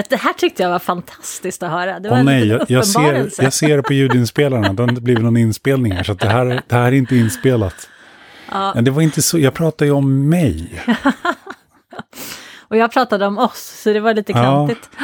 Det 0.09 0.15
här 0.15 0.33
tyckte 0.33 0.63
jag 0.63 0.69
var 0.69 0.79
fantastiskt 0.79 1.63
att 1.63 1.71
höra. 1.71 1.99
Det 1.99 2.09
var 2.09 2.15
Åh 2.15 2.19
en 2.19 2.25
nej, 2.25 2.47
jag, 2.47 2.65
jag, 2.67 2.85
ser, 2.87 3.29
jag 3.43 3.53
ser 3.53 3.81
på 3.81 3.93
ljudinspelaren 3.93 4.65
att 4.65 4.77
det 4.77 4.83
har 4.83 4.89
inte 4.89 5.01
blivit 5.01 5.23
någon 5.23 5.37
inspelning 5.37 5.91
här. 5.91 6.03
Så 6.03 6.13
det, 6.13 6.27
här, 6.29 6.45
det 6.67 6.75
här 6.75 6.83
är 6.87 6.91
inte 6.91 7.15
inspelat. 7.15 7.89
Ja. 8.51 8.71
Men 8.75 8.83
det 8.85 8.91
var 8.91 9.01
inte 9.01 9.21
så, 9.21 9.39
jag 9.39 9.53
pratar 9.53 9.85
ju 9.85 9.91
om 9.91 10.29
mig. 10.29 10.83
Och 12.67 12.77
jag 12.77 12.91
pratade 12.91 13.25
om 13.25 13.37
oss, 13.37 13.81
så 13.83 13.93
det 13.93 13.99
var 13.99 14.13
lite 14.13 14.31
Ja. 14.31 14.37
klantigt. 14.41 14.89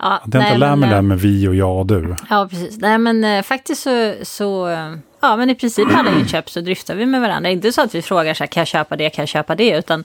Ja, 0.00 0.10
jag 0.10 0.26
inte 0.26 0.38
nej, 0.38 0.58
lär 0.58 0.76
mig 0.76 0.88
det 0.88 0.94
här 0.94 1.02
eh, 1.02 1.06
med 1.06 1.20
vi 1.20 1.48
och 1.48 1.54
jag 1.54 1.78
och 1.78 1.86
du. 1.86 2.16
Ja, 2.30 2.46
precis. 2.50 2.78
Nej, 2.78 2.98
men 2.98 3.24
eh, 3.24 3.42
faktiskt 3.42 3.82
så, 3.82 4.14
så, 4.22 4.68
eh, 4.68 4.94
ja, 5.20 5.36
men 5.36 5.50
i 5.50 5.54
princip 5.54 5.88
alla 5.94 6.10
inköp 6.10 6.50
så 6.50 6.60
driftar 6.60 6.94
vi 6.94 7.06
med 7.06 7.20
varandra. 7.20 7.50
Inte 7.50 7.72
så 7.72 7.82
att 7.82 7.94
vi 7.94 8.02
frågar 8.02 8.34
så 8.34 8.42
här, 8.44 8.48
kan 8.48 8.60
jag 8.60 8.68
köpa 8.68 8.96
det, 8.96 9.10
kan 9.10 9.22
jag 9.22 9.28
köpa 9.28 9.54
det, 9.54 9.70
utan 9.78 10.04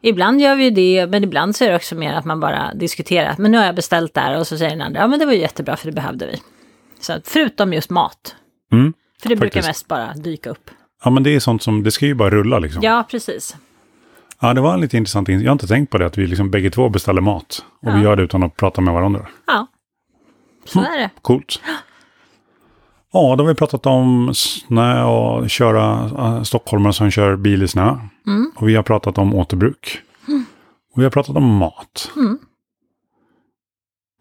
ibland 0.00 0.40
gör 0.40 0.56
vi 0.56 0.70
det, 0.70 1.06
men 1.10 1.24
ibland 1.24 1.56
så 1.56 1.64
är 1.64 1.70
det 1.70 1.76
också 1.76 1.94
mer 1.94 2.12
att 2.14 2.24
man 2.24 2.40
bara 2.40 2.74
diskuterar. 2.74 3.34
Men 3.38 3.50
nu 3.50 3.58
har 3.58 3.64
jag 3.64 3.74
beställt 3.74 4.14
där 4.14 4.38
och 4.38 4.46
så 4.46 4.58
säger 4.58 4.70
den 4.70 4.80
andra, 4.80 5.00
ja 5.00 5.06
men 5.06 5.18
det 5.18 5.26
var 5.26 5.32
ju 5.32 5.38
jättebra 5.40 5.76
för 5.76 5.86
det 5.86 5.92
behövde 5.92 6.26
vi. 6.26 6.42
Så 7.00 7.12
förutom 7.24 7.72
just 7.72 7.90
mat. 7.90 8.34
Mm. 8.72 8.92
För 9.22 9.28
det 9.28 9.36
brukar 9.36 9.60
Faktiskt. 9.60 9.68
mest 9.68 9.88
bara 9.88 10.14
dyka 10.14 10.50
upp. 10.50 10.70
Ja, 11.06 11.10
men 11.10 11.22
det 11.22 11.34
är 11.34 11.40
sånt 11.40 11.62
som, 11.62 11.82
det 11.82 11.90
ska 11.90 12.06
ju 12.06 12.14
bara 12.14 12.30
rulla 12.30 12.58
liksom. 12.58 12.82
Ja, 12.82 13.04
precis. 13.10 13.56
Ja, 14.40 14.54
det 14.54 14.60
var 14.60 14.74
en 14.74 14.80
lite 14.80 14.96
intressant, 14.96 15.28
in- 15.28 15.40
jag 15.40 15.48
har 15.48 15.52
inte 15.52 15.66
tänkt 15.66 15.90
på 15.90 15.98
det, 15.98 16.06
att 16.06 16.18
vi 16.18 16.26
liksom 16.26 16.50
bägge 16.50 16.70
två 16.70 16.88
beställer 16.88 17.20
mat. 17.20 17.64
Och 17.82 17.88
vi 17.88 17.92
Ja. 17.98 18.02
gör 18.02 18.16
det 18.16 18.22
utan 18.22 18.42
att 18.42 18.56
prata 18.56 18.80
med 18.80 18.94
varandra. 18.94 19.26
Ja, 19.46 19.66
så 20.64 20.80
är 20.80 20.98
det. 20.98 21.10
Coolt. 21.22 21.60
Ja, 23.12 23.34
då 23.36 23.44
har 23.44 23.48
vi 23.48 23.54
pratat 23.54 23.86
om 23.86 24.30
snö 24.34 25.02
och 25.04 25.50
köra 25.50 26.04
uh, 26.04 26.42
stockholmare 26.42 26.92
som 26.92 27.10
kör 27.10 27.36
bil 27.36 27.62
i 27.62 27.68
snö. 27.68 27.98
Mm. 28.26 28.52
Och 28.56 28.68
vi 28.68 28.74
har 28.76 28.82
pratat 28.82 29.18
om 29.18 29.34
återbruk. 29.34 29.98
Och 30.94 31.00
vi 31.00 31.02
har 31.04 31.10
pratat 31.10 31.36
om 31.36 31.44
mat. 31.56 32.10
Mm. 32.16 32.38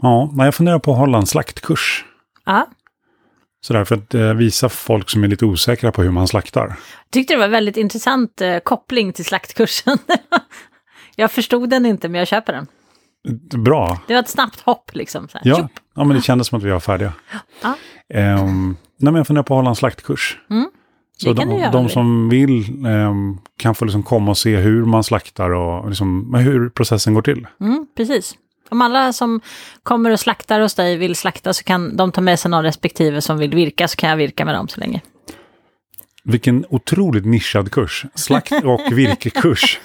Ja, 0.02 0.32
jag 0.38 0.56
funderar 0.56 0.80
på 0.80 0.92
att 0.92 0.98
hålla 0.98 1.18
en 1.18 1.26
slaktkurs. 1.26 2.06
Ja. 2.46 2.68
Sådär, 3.66 3.86
för 3.86 3.96
att 3.96 4.14
eh, 4.14 4.34
visa 4.34 4.70
folk 4.70 5.10
som 5.10 5.24
är 5.24 5.28
lite 5.28 5.46
osäkra 5.46 5.92
på 5.92 6.04
hur 6.04 6.12
man 6.12 6.28
slaktar. 6.28 6.76
Tyckte 7.12 7.34
det 7.34 7.40
var 7.40 7.48
väldigt 7.48 7.78
intressant 7.78 8.42
eh, 8.42 8.60
koppling 8.60 9.14
till 9.14 9.26
slaktkursen. 9.26 9.98
jag 11.16 11.32
förstod 11.32 11.70
den 11.70 11.86
inte, 11.86 12.10
men 12.10 12.20
jag 12.20 12.28
köper 12.28 12.54
den. 12.54 12.68
Bra. 13.64 14.00
Det 14.08 14.14
var 14.14 14.22
ett 14.22 14.30
snabbt 14.30 14.62
hopp 14.62 14.96
liksom. 14.96 15.28
Så 15.28 15.38
här. 15.38 15.48
Ja, 15.48 15.56
Tjup. 15.56 15.72
ja, 15.96 16.04
men 16.04 16.18
det 16.18 16.24
kändes 16.24 16.48
som 16.48 16.58
att 16.58 16.64
vi 16.64 16.70
var 16.70 16.80
färdiga. 16.80 17.14
Ja. 17.62 17.76
Ehm, 18.14 18.68
nej, 18.98 19.14
men 19.14 19.16
jag 19.16 19.28
funderar 19.28 19.44
på 19.44 19.54
att 19.54 19.58
hålla 19.58 19.70
en 19.70 19.76
slaktkurs. 19.76 20.38
Mm. 20.50 20.70
Så 21.18 21.34
de, 21.34 21.70
de 21.72 21.90
som 21.90 22.30
vill 22.30 22.86
ehm, 22.86 23.38
kan 23.58 23.76
få 23.76 23.86
liksom 23.86 24.04
komma 24.04 24.32
och 24.32 24.38
se 24.38 24.56
hur 24.56 24.86
man 24.86 25.04
slaktar 25.04 25.50
och 25.50 25.90
liksom, 25.90 26.34
hur 26.34 26.70
processen 26.70 27.14
går 27.14 27.22
till. 27.22 27.48
Mm, 27.62 27.88
precis. 27.98 28.36
Om 28.70 28.82
alla 28.82 29.14
som 29.14 29.42
kommer 29.84 30.10
och 30.12 30.20
slaktar 30.20 30.60
hos 30.60 30.74
dig 30.76 30.98
vill 30.98 31.16
slakta 31.16 31.54
så 31.54 31.64
kan 31.64 31.98
de 31.98 32.12
ta 32.12 32.22
med 32.22 32.40
sig 32.40 32.52
någon 32.52 32.64
respektive 32.64 33.22
som 33.22 33.38
vill 33.38 33.56
virka 33.56 33.88
så 33.88 33.96
kan 33.96 34.10
jag 34.10 34.18
virka 34.18 34.46
med 34.46 34.56
dem 34.56 34.68
så 34.68 34.80
länge. 34.80 35.02
Vilken 36.24 36.66
otroligt 36.70 37.26
nischad 37.26 37.72
kurs. 37.72 38.06
Slakt 38.16 38.52
och 38.64 38.82
virkekurs. 38.92 39.80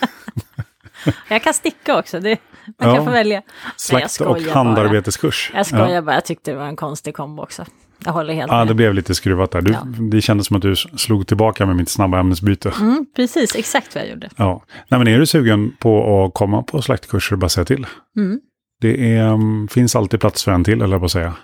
Jag 1.28 1.42
kan 1.42 1.54
sticka 1.54 1.98
också, 1.98 2.20
det, 2.20 2.38
man 2.78 2.88
Ja. 2.88 2.94
kan 2.96 3.04
få 3.04 3.10
välja. 3.10 3.42
Slakt 3.76 4.04
och 4.04 4.10
skojar 4.36 4.54
handarbeteskurs. 4.54 5.50
Jag 5.54 5.66
skojar 5.66 5.88
Ja. 5.88 6.02
bara, 6.02 6.14
jag 6.14 6.24
tyckte 6.24 6.50
det 6.50 6.56
var 6.56 6.66
en 6.66 6.76
konstig 6.76 7.14
kombo 7.14 7.42
också. 7.42 7.64
Jag 8.04 8.12
håller 8.12 8.34
helt 8.34 8.50
Ja, 8.52 8.58
med. 8.58 8.66
det 8.68 8.74
blev 8.74 8.94
lite 8.94 9.14
skruvat 9.14 9.50
där. 9.50 9.60
Du, 9.60 9.72
Ja. 9.72 9.80
Det 10.12 10.20
kändes 10.20 10.46
som 10.46 10.56
att 10.56 10.62
du 10.62 10.76
slog 10.76 11.26
tillbaka 11.26 11.66
med 11.66 11.76
mitt 11.76 11.88
snabba 11.88 12.20
ämnesbyte. 12.20 12.72
Mm, 12.80 13.06
precis, 13.16 13.54
exakt 13.56 13.94
vad 13.94 14.04
jag 14.04 14.10
gjorde. 14.10 14.28
Ja. 14.36 14.62
Nej, 14.88 14.98
men 14.98 15.08
är 15.08 15.18
du 15.18 15.26
sugen 15.26 15.76
på 15.78 16.24
att 16.24 16.34
komma 16.34 16.62
på 16.62 16.82
slaktkurser, 16.82 17.36
bara 17.36 17.48
säga 17.48 17.64
till. 17.64 17.86
Mm. 18.16 18.40
Det 18.80 19.16
är, 19.16 19.28
um, 19.32 19.68
finns 19.68 19.96
alltid 19.96 20.20
plats 20.20 20.44
för 20.44 20.52
en 20.52 20.64
till, 20.64 20.82
eller 20.82 20.98
på 20.98 21.04
att 21.04 21.10
säga. 21.12 21.34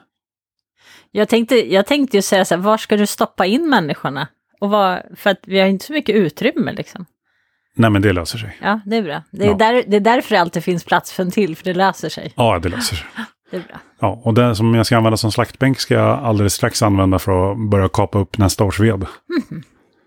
Jag 1.10 1.28
tänkte, 1.28 1.72
jag 1.74 1.86
tänkte 1.86 2.16
ju 2.16 2.22
säga 2.22 2.44
så 2.44 2.54
här, 2.54 2.62
var 2.62 2.76
ska 2.76 2.96
du 2.96 3.06
stoppa 3.06 3.46
in 3.46 3.68
människorna? 3.70 4.28
Och 4.60 4.70
vad, 4.70 5.02
för 5.16 5.30
att 5.30 5.40
vi 5.46 5.60
har 5.60 5.66
inte 5.66 5.84
så 5.86 5.92
mycket 5.92 6.14
utrymme 6.16 6.72
liksom. 6.72 7.06
Nej, 7.76 7.90
men 7.90 8.02
det 8.02 8.12
löser 8.12 8.38
sig. 8.38 8.56
Ja, 8.62 8.80
det 8.86 8.96
är 8.96 9.02
bra. 9.02 9.22
Det 9.30 9.44
är, 9.44 9.48
Ja. 9.48 9.54
där, 9.54 9.84
det 9.86 9.96
är 9.96 10.00
därför 10.00 10.34
det 10.34 10.40
alltid 10.40 10.64
finns 10.64 10.84
plats 10.84 11.12
för 11.12 11.22
en 11.22 11.30
till, 11.30 11.56
för 11.56 11.64
det 11.64 11.74
löser 11.74 12.08
sig. 12.08 12.32
Ja, 12.36 12.58
det 12.58 12.68
löser 12.68 12.96
sig. 12.96 13.06
Det 13.50 13.56
är 13.56 13.60
bra. 13.60 13.76
Ja, 14.00 14.20
och 14.24 14.34
det 14.34 14.56
som 14.56 14.74
jag 14.74 14.86
ska 14.86 14.96
använda 14.96 15.16
som 15.16 15.32
slaktbänk 15.32 15.80
ska 15.80 15.94
jag 15.94 16.18
alldeles 16.24 16.54
strax 16.54 16.82
använda 16.82 17.18
för 17.18 17.52
att 17.52 17.70
börja 17.70 17.88
kapa 17.88 18.18
upp 18.18 18.38
nästa 18.38 18.64
års 18.64 18.80
ved. 18.80 19.06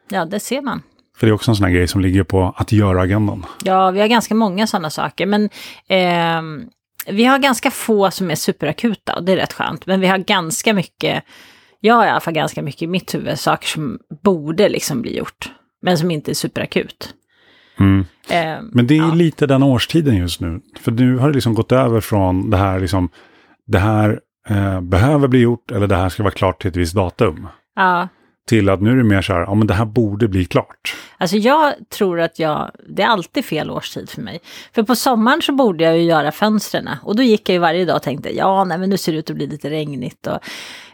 Ja, 0.09 0.25
det 0.25 0.39
ser 0.39 0.61
man. 0.61 0.81
För 1.17 1.27
det 1.27 1.31
är 1.31 1.33
också 1.33 1.51
en 1.51 1.55
sån 1.55 1.65
här 1.65 1.73
grej 1.73 1.87
som 1.87 2.01
ligger 2.01 2.23
på 2.23 2.53
att 2.57 2.71
göra-agendan. 2.71 3.45
Ja, 3.63 3.91
vi 3.91 3.99
har 3.99 4.07
ganska 4.07 4.35
många 4.35 4.67
sådana 4.67 4.89
saker, 4.89 5.25
men 5.25 5.49
ehm, 5.87 6.65
vi 7.07 7.25
har 7.25 7.37
ganska 7.39 7.71
få 7.71 8.11
som 8.11 8.31
är 8.31 8.35
superakuta 8.35 9.15
och 9.15 9.23
det 9.23 9.31
är 9.31 9.35
rätt 9.35 9.53
skönt. 9.53 9.85
Men 9.85 9.99
vi 9.99 10.07
har 10.07 10.17
ganska 10.17 10.73
mycket, 10.73 11.23
jag 11.79 11.95
har 11.95 12.05
i 12.05 12.09
alla 12.09 12.19
fall 12.19 12.33
ganska 12.33 12.61
mycket 12.61 12.81
i 12.81 12.87
mitt 12.87 13.13
huvud, 13.15 13.39
saker 13.39 13.67
som 13.67 13.99
borde 14.23 14.69
liksom 14.69 15.01
bli 15.01 15.17
gjort, 15.17 15.49
men 15.81 15.97
som 15.97 16.11
inte 16.11 16.31
är 16.31 16.35
superakut. 16.35 17.13
Mm. 17.79 18.05
Ehm, 18.29 18.69
Men 18.73 18.87
det 18.87 18.93
är 18.97 18.97
Ja. 18.97 19.13
lite 19.13 19.47
den 19.47 19.63
årstiden 19.63 20.17
just 20.17 20.41
nu. 20.41 20.61
För 20.79 20.91
nu 20.91 21.17
har 21.17 21.27
det 21.29 21.33
liksom 21.33 21.53
gått 21.53 21.71
över 21.71 22.01
från 22.01 22.49
det 22.49 22.57
här 22.57 22.79
liksom, 22.79 23.09
det 23.67 23.79
här 23.79 24.19
eh, 24.49 24.81
behöver 24.81 25.27
bli 25.27 25.39
gjort 25.39 25.71
eller 25.71 25.87
det 25.87 25.95
här 25.95 26.09
ska 26.09 26.23
vara 26.23 26.33
klart 26.33 26.61
till 26.61 26.69
ett 26.69 26.75
visst 26.75 26.95
datum. 26.95 27.47
ja, 27.75 28.07
Till 28.47 28.69
att 28.69 28.81
nu 28.81 28.91
är 28.91 28.95
det 28.95 29.03
mer 29.03 29.21
så 29.21 29.33
här, 29.33 29.39
ja 29.41 29.53
men 29.53 29.67
det 29.67 29.73
här 29.73 29.85
borde 29.85 30.27
bli 30.27 30.45
klart. 30.45 30.95
Alltså 31.19 31.37
jag 31.37 31.73
tror 31.89 32.19
att 32.19 32.39
jag, 32.39 32.71
det 32.87 33.03
är 33.03 33.07
alltid 33.07 33.45
fel 33.45 33.71
årstid 33.71 34.09
för 34.09 34.21
mig. 34.21 34.41
För 34.75 34.83
på 34.83 34.95
sommaren 34.95 35.41
så 35.41 35.51
borde 35.51 35.83
jag 35.83 35.97
ju 35.97 36.03
göra 36.03 36.31
fönstren 36.31 36.89
och 37.03 37.15
då 37.15 37.23
gick 37.23 37.49
jag 37.49 37.53
ju 37.53 37.59
varje 37.59 37.85
dag 37.85 37.95
och 37.95 38.03
tänkte 38.03 38.35
ja, 38.35 38.63
nej 38.63 38.77
men 38.77 38.89
nu 38.89 38.97
ser 38.97 39.11
det 39.11 39.17
ut 39.17 39.29
att 39.29 39.35
bli 39.35 39.47
lite 39.47 39.69
regnigt 39.69 40.27
och 40.27 40.39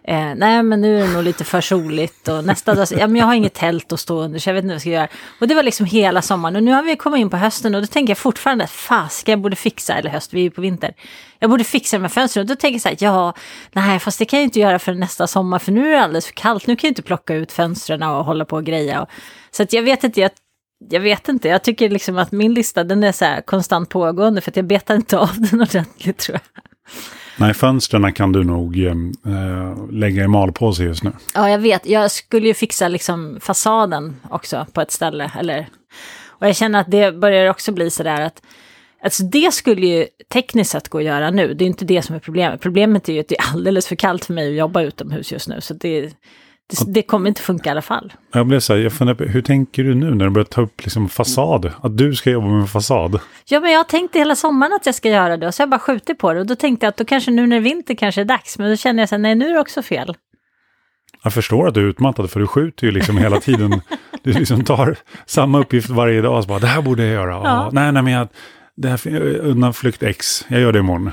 eh, 0.07 0.35
nej 0.35 0.63
men 0.63 0.81
nu 0.81 0.99
är 0.99 1.07
det 1.07 1.13
nog 1.13 1.23
lite 1.23 1.43
för 1.43 1.61
soligt 1.61 2.27
och 2.27 2.45
nästa 2.45 2.75
dag, 2.75 2.87
ja 2.91 3.07
men 3.07 3.15
jag 3.15 3.25
har 3.25 3.33
inget 3.33 3.53
tält 3.53 3.91
att 3.91 3.99
stå 3.99 4.21
under 4.21 4.39
så 4.39 4.49
jag 4.49 4.53
vet 4.53 4.63
inte 4.63 4.67
vad 4.67 4.75
jag 4.75 4.81
ska 4.81 4.89
göra. 4.89 5.07
Och 5.39 5.47
det 5.47 5.55
var 5.55 5.63
liksom 5.63 5.85
hela 5.85 6.21
sommaren 6.21 6.55
och 6.55 6.63
nu 6.63 6.71
har 6.71 6.83
vi 6.83 6.95
kommit 6.95 7.19
in 7.19 7.29
på 7.29 7.37
hösten 7.37 7.75
och 7.75 7.81
då 7.81 7.87
tänker 7.87 8.11
jag 8.11 8.17
fortfarande 8.17 8.63
att 8.63 8.71
fasiken 8.71 9.31
jag 9.31 9.41
borde 9.41 9.55
fixa, 9.55 9.93
eller 9.93 10.09
höst, 10.09 10.33
vi 10.33 10.39
är 10.39 10.43
ju 10.43 10.51
på 10.51 10.61
vinter. 10.61 10.93
Jag 11.39 11.49
borde 11.49 11.63
fixa 11.63 11.99
med 11.99 12.11
fönstren 12.11 12.41
och 12.41 12.47
då 12.47 12.55
tänker 12.55 12.75
jag 12.75 12.81
så 12.81 12.89
här, 12.89 12.97
ja, 12.99 13.33
nej 13.71 13.99
fast 13.99 14.19
det 14.19 14.25
kan 14.25 14.39
jag 14.39 14.43
inte 14.43 14.59
göra 14.59 14.79
för 14.79 14.93
nästa 14.93 15.27
sommar 15.27 15.59
för 15.59 15.71
nu 15.71 15.87
är 15.87 15.91
det 15.91 16.01
alldeles 16.01 16.25
för 16.25 16.33
kallt, 16.33 16.67
nu 16.67 16.75
kan 16.75 16.87
jag 16.87 16.91
inte 16.91 17.01
plocka 17.01 17.33
ut 17.35 17.51
fönstren 17.51 18.03
och 18.03 18.25
hålla 18.25 18.45
på 18.45 18.55
och 18.55 18.65
greja. 18.65 19.01
Och, 19.01 19.09
så 19.51 19.63
att 19.63 19.73
jag 19.73 19.83
vet 19.83 20.03
inte, 20.03 20.21
jag, 20.21 20.31
jag 20.89 20.99
vet 20.99 21.29
inte, 21.29 21.47
jag 21.47 21.63
tycker 21.63 21.89
liksom 21.89 22.17
att 22.17 22.31
min 22.31 22.53
lista 22.53 22.83
den 22.83 23.03
är 23.03 23.11
så 23.11 23.25
här 23.25 23.41
konstant 23.41 23.89
pågående 23.89 24.41
för 24.41 24.51
att 24.51 24.55
jag 24.55 24.67
betar 24.67 24.95
inte 24.95 25.17
av 25.17 25.41
den 25.41 25.61
ordentligt 25.61 26.17
tror 26.17 26.39
jag. 26.53 26.63
Nej, 27.37 27.53
fönstren 27.53 28.13
kan 28.13 28.31
du 28.31 28.43
nog 28.43 28.79
ehm, 28.79 29.11
eh, 29.25 29.91
lägga 29.91 30.23
i 30.23 30.27
malpåse 30.27 30.83
just 30.83 31.03
nu. 31.03 31.11
Ja, 31.33 31.49
jag 31.49 31.59
vet. 31.59 31.85
Jag 31.85 32.11
skulle 32.11 32.47
ju 32.47 32.53
fixa 32.53 32.87
liksom 32.87 33.37
fasaden 33.41 34.15
också 34.29 34.65
på 34.73 34.81
ett 34.81 34.91
ställe. 34.91 35.31
Eller... 35.39 35.67
Och 36.27 36.47
jag 36.47 36.55
känner 36.55 36.79
att 36.79 36.91
det 36.91 37.11
börjar 37.11 37.49
också 37.49 37.71
bli 37.71 37.89
sådär 37.89 38.21
att 38.21 38.41
Alltså 39.03 39.23
det 39.23 39.53
skulle 39.53 39.87
ju 39.87 40.07
tekniskt 40.33 40.71
sett 40.71 40.89
gå 40.89 40.97
att 40.97 41.03
göra 41.03 41.31
nu. 41.31 41.53
Det 41.53 41.63
är 41.63 41.67
inte 41.67 41.85
det 41.85 42.01
som 42.01 42.15
är 42.15 42.19
problemet. 42.19 42.61
Problemet 42.61 43.09
är 43.09 43.13
ju 43.13 43.19
att 43.19 43.27
det 43.27 43.37
är 43.39 43.51
alldeles 43.53 43.87
för 43.87 43.95
kallt 43.95 44.25
för 44.25 44.33
mig 44.33 44.49
att 44.49 44.55
jobba 44.55 44.81
utomhus 44.81 45.31
just 45.31 45.47
nu. 45.47 45.61
Så 45.61 45.73
det, 45.73 46.13
det, 46.69 46.93
det 46.93 47.01
kommer 47.01 47.29
inte 47.29 47.41
funka 47.41 47.69
i 47.69 47.71
alla 47.71 47.81
fall. 47.81 48.13
Jag 48.33 48.47
blev 48.47 48.59
så 48.59 48.73
här, 48.73 48.79
jag 48.79 48.93
funderar 48.93 49.17
på, 49.17 49.23
hur 49.23 49.41
tänker 49.41 49.83
du 49.83 49.95
nu 49.95 50.15
när 50.15 50.25
du 50.25 50.31
börjar 50.31 50.45
ta 50.45 50.61
upp 50.61 50.81
liksom 50.83 51.09
fasad? 51.09 51.71
Att 51.81 51.97
du 51.97 52.15
ska 52.15 52.29
jobba 52.29 52.47
med 52.47 52.69
fasad? 52.69 53.19
Ja, 53.45 53.59
men 53.59 53.71
jag 53.71 53.79
har 53.79 53.83
tänkt 53.83 54.15
hela 54.15 54.35
sommaren 54.35 54.73
att 54.73 54.85
jag 54.85 54.95
ska 54.95 55.09
göra 55.09 55.37
det 55.37 55.47
och 55.47 55.53
så 55.53 55.61
har 55.61 55.65
jag 55.65 55.69
bara 55.69 55.79
skjutit 55.79 56.17
på 56.17 56.33
det. 56.33 56.39
Och 56.39 56.45
då 56.45 56.55
tänkte 56.55 56.85
jag 56.85 56.89
att 56.89 56.97
då 56.97 57.05
kanske 57.05 57.31
nu 57.31 57.47
när 57.47 57.55
det 57.55 57.55
är 57.55 57.73
vinter 57.73 57.95
kanske 57.95 58.21
är 58.21 58.25
dags. 58.25 58.57
Men 58.57 58.69
då 58.69 58.75
känner 58.75 59.01
jag 59.01 59.09
så 59.09 59.15
här, 59.15 59.19
nej 59.19 59.35
nu 59.35 59.49
är 59.49 59.53
det 59.53 59.59
också 59.59 59.81
fel. 59.81 60.15
Jag 61.23 61.33
förstår 61.33 61.67
att 61.67 61.73
du 61.73 61.81
är 61.81 61.89
utmattad 61.89 62.29
för 62.31 62.39
du 62.39 62.47
skjuter 62.47 62.87
ju 62.87 62.91
liksom 62.91 63.17
hela 63.17 63.39
tiden. 63.39 63.81
Du 64.23 64.33
liksom 64.33 64.63
tar 64.63 64.97
samma 65.25 65.59
uppgift 65.59 65.89
varje 65.89 66.21
dag 66.21 66.37
och 66.37 66.43
så 66.43 66.47
bara, 66.47 66.59
det 66.59 66.67
här 66.67 66.81
borde 66.81 67.03
jag 67.03 67.13
göra. 67.13 67.31
Ja. 67.31 67.65
Och, 67.65 67.73
nej, 67.73 67.91
nej, 67.91 68.03
men 68.03 68.13
jag, 68.13 68.27
det 68.75 68.89
här 68.89 69.07
undanflykt 69.37 70.03
X, 70.03 70.45
jag 70.47 70.61
gör 70.61 70.71
det 70.71 70.79
imorgon. 70.79 71.11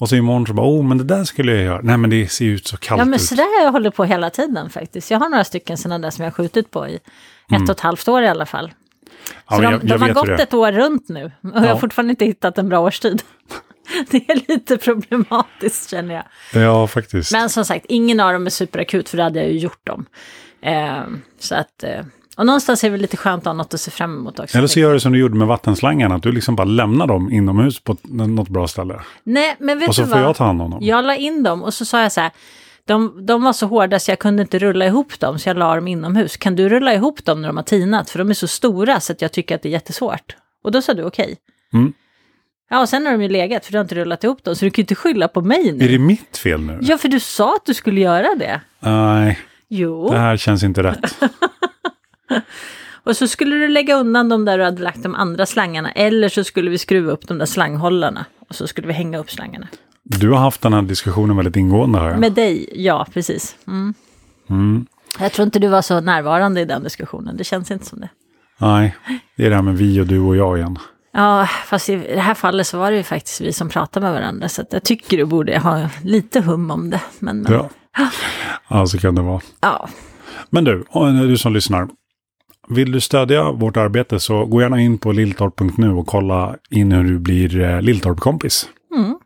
Och 0.00 0.08
så 0.08 0.16
imorgon 0.16 0.46
så 0.46 0.52
bara, 0.54 0.66
oh, 0.66 0.84
men 0.84 0.98
det 0.98 1.04
där 1.04 1.24
skulle 1.24 1.52
jag 1.52 1.64
göra. 1.64 1.80
Nej, 1.82 1.96
men 1.96 2.10
det 2.10 2.28
ser 2.28 2.44
ju 2.44 2.54
ut 2.54 2.66
så 2.66 2.76
kallt 2.76 2.98
Ja, 2.98 3.04
men 3.04 3.14
ut. 3.14 3.20
så 3.22 3.34
där 3.34 3.58
har 3.58 3.64
jag 3.64 3.72
hållit 3.72 3.94
på 3.94 4.04
hela 4.04 4.30
tiden 4.30 4.70
faktiskt. 4.70 5.10
Jag 5.10 5.18
har 5.18 5.28
några 5.28 5.44
stycken 5.44 5.76
sådana 5.78 5.98
där 5.98 6.10
som 6.10 6.24
jag 6.24 6.30
har 6.30 6.34
skjutit 6.34 6.70
på 6.70 6.88
i 6.88 6.94
ett 7.52 7.62
och 7.62 7.70
ett 7.70 7.80
halvt 7.80 8.08
år 8.08 8.22
i 8.22 8.28
alla 8.28 8.46
fall. 8.46 8.64
Mm. 8.64 8.74
Ja, 9.48 9.56
Så 9.56 9.62
men 9.62 9.62
de, 9.62 9.70
jag, 9.72 9.82
jag 9.90 10.00
de 10.00 10.04
har 10.04 10.14
gått 10.14 10.26
det 10.26 10.42
ett 10.42 10.54
år 10.54 10.72
runt 10.72 11.08
nu 11.08 11.24
och 11.24 11.30
jag 11.42 11.60
har 11.60 11.66
Ja. 11.66 11.78
fortfarande 11.78 12.10
inte 12.10 12.24
hittat 12.24 12.58
en 12.58 12.68
bra 12.68 12.78
årstid. 12.80 13.22
Det 14.10 14.30
är 14.30 14.40
lite 14.48 14.76
problematiskt 14.76 15.90
känner 15.90 16.14
jag. 16.14 16.62
Ja, 16.62 16.86
faktiskt. 16.86 17.32
Men 17.32 17.50
som 17.50 17.64
sagt, 17.64 17.86
ingen 17.88 18.20
av 18.20 18.32
dem 18.32 18.46
är 18.46 18.50
superakut 18.50 19.08
för 19.08 19.16
då 19.16 19.22
hade 19.22 19.38
jag 19.38 19.48
ju 19.52 19.58
gjort 19.58 19.86
dem. 19.86 20.06
Eh, 20.62 21.02
så 21.38 21.54
att, 21.54 21.82
eh, 21.82 22.00
och 22.38 22.46
någonstans 22.46 22.84
är 22.84 22.88
det 22.88 22.92
väl 22.92 23.00
lite 23.00 23.16
skönt 23.16 23.42
att 23.42 23.46
ha 23.46 23.52
något 23.52 23.74
att 23.74 23.80
se 23.80 23.90
fram 23.90 24.16
emot 24.16 24.38
också. 24.38 24.58
Eller 24.58 24.68
så 24.68 24.80
gör 24.80 24.92
du 24.92 25.00
som 25.00 25.12
du 25.12 25.18
gjorde 25.18 25.36
med 25.36 25.46
vattenslangarna, 25.48 26.14
att 26.14 26.22
du 26.22 26.32
liksom 26.32 26.56
bara 26.56 26.64
lämnar 26.64 27.06
dem 27.06 27.30
inomhus 27.32 27.80
på 27.80 27.96
något 28.02 28.48
bra 28.48 28.68
ställe. 28.68 29.00
Nej, 29.24 29.56
men 29.58 29.78
vet 29.78 29.88
Och 29.88 29.94
så 29.94 30.02
du 30.02 30.08
får 30.08 30.14
vad? 30.14 30.24
jag 30.24 30.36
ta 30.36 30.44
hand 30.44 30.62
om 30.62 30.70
dem. 30.70 30.78
Jag 30.82 31.04
la 31.04 31.16
in 31.16 31.42
dem 31.42 31.62
och 31.62 31.74
så 31.74 31.84
sa 31.84 32.02
jag 32.02 32.12
så 32.12 32.20
här, 32.20 32.30
de, 32.84 33.26
de 33.26 33.42
var 33.42 33.52
så 33.52 33.66
hårda 33.66 33.98
så 33.98 34.10
jag 34.10 34.18
kunde 34.18 34.42
inte 34.42 34.58
rulla 34.58 34.86
ihop 34.86 35.20
dem, 35.20 35.38
så 35.38 35.48
jag 35.48 35.56
la 35.58 35.74
dem 35.74 35.88
inomhus. 35.88 36.36
Kan 36.36 36.56
du 36.56 36.68
rulla 36.68 36.94
ihop 36.94 37.24
dem 37.24 37.42
när 37.42 37.48
de 37.48 37.56
har 37.56 37.64
tinat? 37.64 38.10
För 38.10 38.18
de 38.18 38.30
är 38.30 38.34
så 38.34 38.46
stora 38.48 39.00
så 39.00 39.12
att 39.12 39.22
jag 39.22 39.32
tycker 39.32 39.54
att 39.54 39.62
det 39.62 39.68
är 39.68 39.72
jättesvårt. 39.72 40.36
Och 40.64 40.72
då 40.72 40.82
sa 40.82 40.94
du 40.94 41.04
okej. 41.04 41.36
Mm. 41.72 41.92
Ja, 42.70 42.80
och 42.80 42.88
sen 42.88 43.06
har 43.06 43.12
de 43.12 43.22
ju 43.22 43.28
legat, 43.28 43.64
för 43.64 43.72
du 43.72 43.78
har 43.78 43.82
inte 43.84 43.94
rullat 43.94 44.24
ihop 44.24 44.44
dem, 44.44 44.56
så 44.56 44.64
du 44.64 44.70
kan 44.70 44.82
ju 44.82 44.82
inte 44.82 44.94
skylla 44.94 45.28
på 45.28 45.40
mig 45.40 45.72
nu. 45.72 45.84
Är 45.84 45.88
det 45.88 45.98
mitt 45.98 46.36
fel 46.36 46.60
nu? 46.60 46.78
Ja, 46.82 46.98
för 46.98 47.08
du 47.08 47.20
sa 47.20 47.54
att 47.54 47.66
du 47.66 47.74
skulle 47.74 48.00
göra 48.00 48.34
det. 48.38 48.60
Nej, 48.80 49.38
Jo, 49.68 50.10
det 50.10 50.18
här 50.18 50.36
känns 50.36 50.62
inte 50.62 50.82
rätt. 50.82 51.14
och 53.04 53.16
så 53.16 53.28
skulle 53.28 53.56
du 53.56 53.68
lägga 53.68 53.94
undan 53.96 54.28
dem 54.28 54.44
där 54.44 54.58
du 54.58 54.64
hade 54.64 54.82
lagt 54.82 55.02
de 55.02 55.14
andra 55.14 55.46
slangarna, 55.46 55.92
eller 55.92 56.28
så 56.28 56.44
skulle 56.44 56.70
vi 56.70 56.78
skruva 56.78 57.12
upp 57.12 57.28
de 57.28 57.38
där 57.38 57.46
slanghållarna. 57.46 58.24
Och 58.48 58.54
så 58.54 58.66
skulle 58.66 58.86
vi 58.86 58.92
hänga 58.92 59.18
upp 59.18 59.30
slangarna. 59.30 59.68
Du 60.02 60.30
har 60.30 60.38
haft 60.38 60.60
den 60.62 60.72
här 60.72 60.82
diskussionen 60.82 61.36
väldigt 61.36 61.56
ingående 61.56 61.98
här. 61.98 62.16
Med 62.16 62.32
dig, 62.32 62.68
ja 62.74 63.06
precis. 63.14 63.56
Mm. 63.66 63.94
Mm. 64.50 64.86
Jag 65.20 65.32
tror 65.32 65.44
inte 65.46 65.58
du 65.58 65.68
var 65.68 65.82
så 65.82 66.00
närvarande 66.00 66.60
i 66.60 66.64
den 66.64 66.82
diskussionen, 66.82 67.36
det 67.36 67.44
känns 67.44 67.70
inte 67.70 67.86
som 67.86 68.00
det. 68.00 68.08
Nej, 68.60 68.96
det 69.36 69.46
är 69.46 69.50
det 69.50 69.56
här 69.56 69.62
med 69.62 69.76
vi 69.76 70.00
och 70.00 70.06
du 70.06 70.20
och 70.20 70.36
jag 70.36 70.58
igen. 70.58 70.78
Ja, 71.12 71.46
fast 71.66 71.88
i 71.88 71.96
det 71.96 72.20
här 72.20 72.34
fallet 72.34 72.66
så 72.66 72.78
var 72.78 72.90
det 72.90 72.96
ju 72.96 73.02
faktiskt 73.02 73.40
vi 73.40 73.52
som 73.52 73.68
pratade 73.68 74.06
med 74.06 74.12
varandra, 74.14 74.48
så 74.48 74.64
jag 74.70 74.84
tycker 74.84 75.16
du 75.16 75.24
borde 75.24 75.58
ha 75.58 75.88
lite 76.04 76.40
hum 76.40 76.70
om 76.70 76.90
det. 76.90 77.00
Men, 77.18 77.42
men 77.42 77.52
Ja. 77.52 77.70
ja, 78.68 78.86
så 78.86 78.98
kan 78.98 79.14
det 79.14 79.22
vara. 79.22 79.40
ja. 79.60 79.88
Men 80.50 80.64
du, 80.64 80.84
du 81.28 81.38
som 81.38 81.52
lyssnar. 81.54 81.88
Vill 82.70 82.92
du 82.92 83.00
stödja 83.00 83.52
vårt 83.52 83.76
arbete 83.76 84.20
så 84.20 84.44
gå 84.44 84.60
gärna 84.60 84.80
in 84.80 84.98
på 84.98 85.12
lilltorp.nu 85.12 85.90
och 85.90 86.06
kolla 86.06 86.56
in 86.70 86.92
hur 86.92 87.04
du 87.04 87.18
blir 87.18 87.60
eh, 87.60 87.82
Lilltorp-kompis. 87.82 88.68
Mm. 88.94 89.18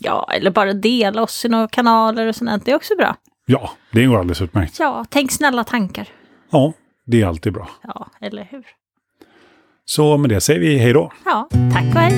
Ja, 0.00 0.28
eller 0.32 0.50
bara 0.50 0.72
dela 0.72 1.22
oss 1.22 1.44
i 1.44 1.48
några 1.48 1.68
kanaler 1.68 2.26
och 2.26 2.36
sånt, 2.36 2.64
det 2.64 2.70
är 2.70 2.76
också 2.76 2.96
bra. 2.96 3.16
Ja, 3.46 3.70
det 3.92 4.06
går 4.06 4.18
alldeles 4.18 4.42
utmärkt. 4.42 4.78
Ja, 4.78 5.04
tänk 5.08 5.32
snälla 5.32 5.64
tankar. 5.64 6.08
Ja, 6.50 6.72
det 7.06 7.22
är 7.22 7.26
alltid 7.26 7.52
bra. 7.52 7.68
Ja, 7.82 8.06
eller 8.20 8.48
hur? 8.50 8.64
Så 9.84 10.16
med 10.16 10.30
det 10.30 10.40
säger 10.40 10.60
vi 10.60 10.78
hej 10.78 10.92
då. 10.92 11.12
Ja, 11.24 11.48
tack 11.72 11.94
och 11.94 12.00
hej. 12.00 12.12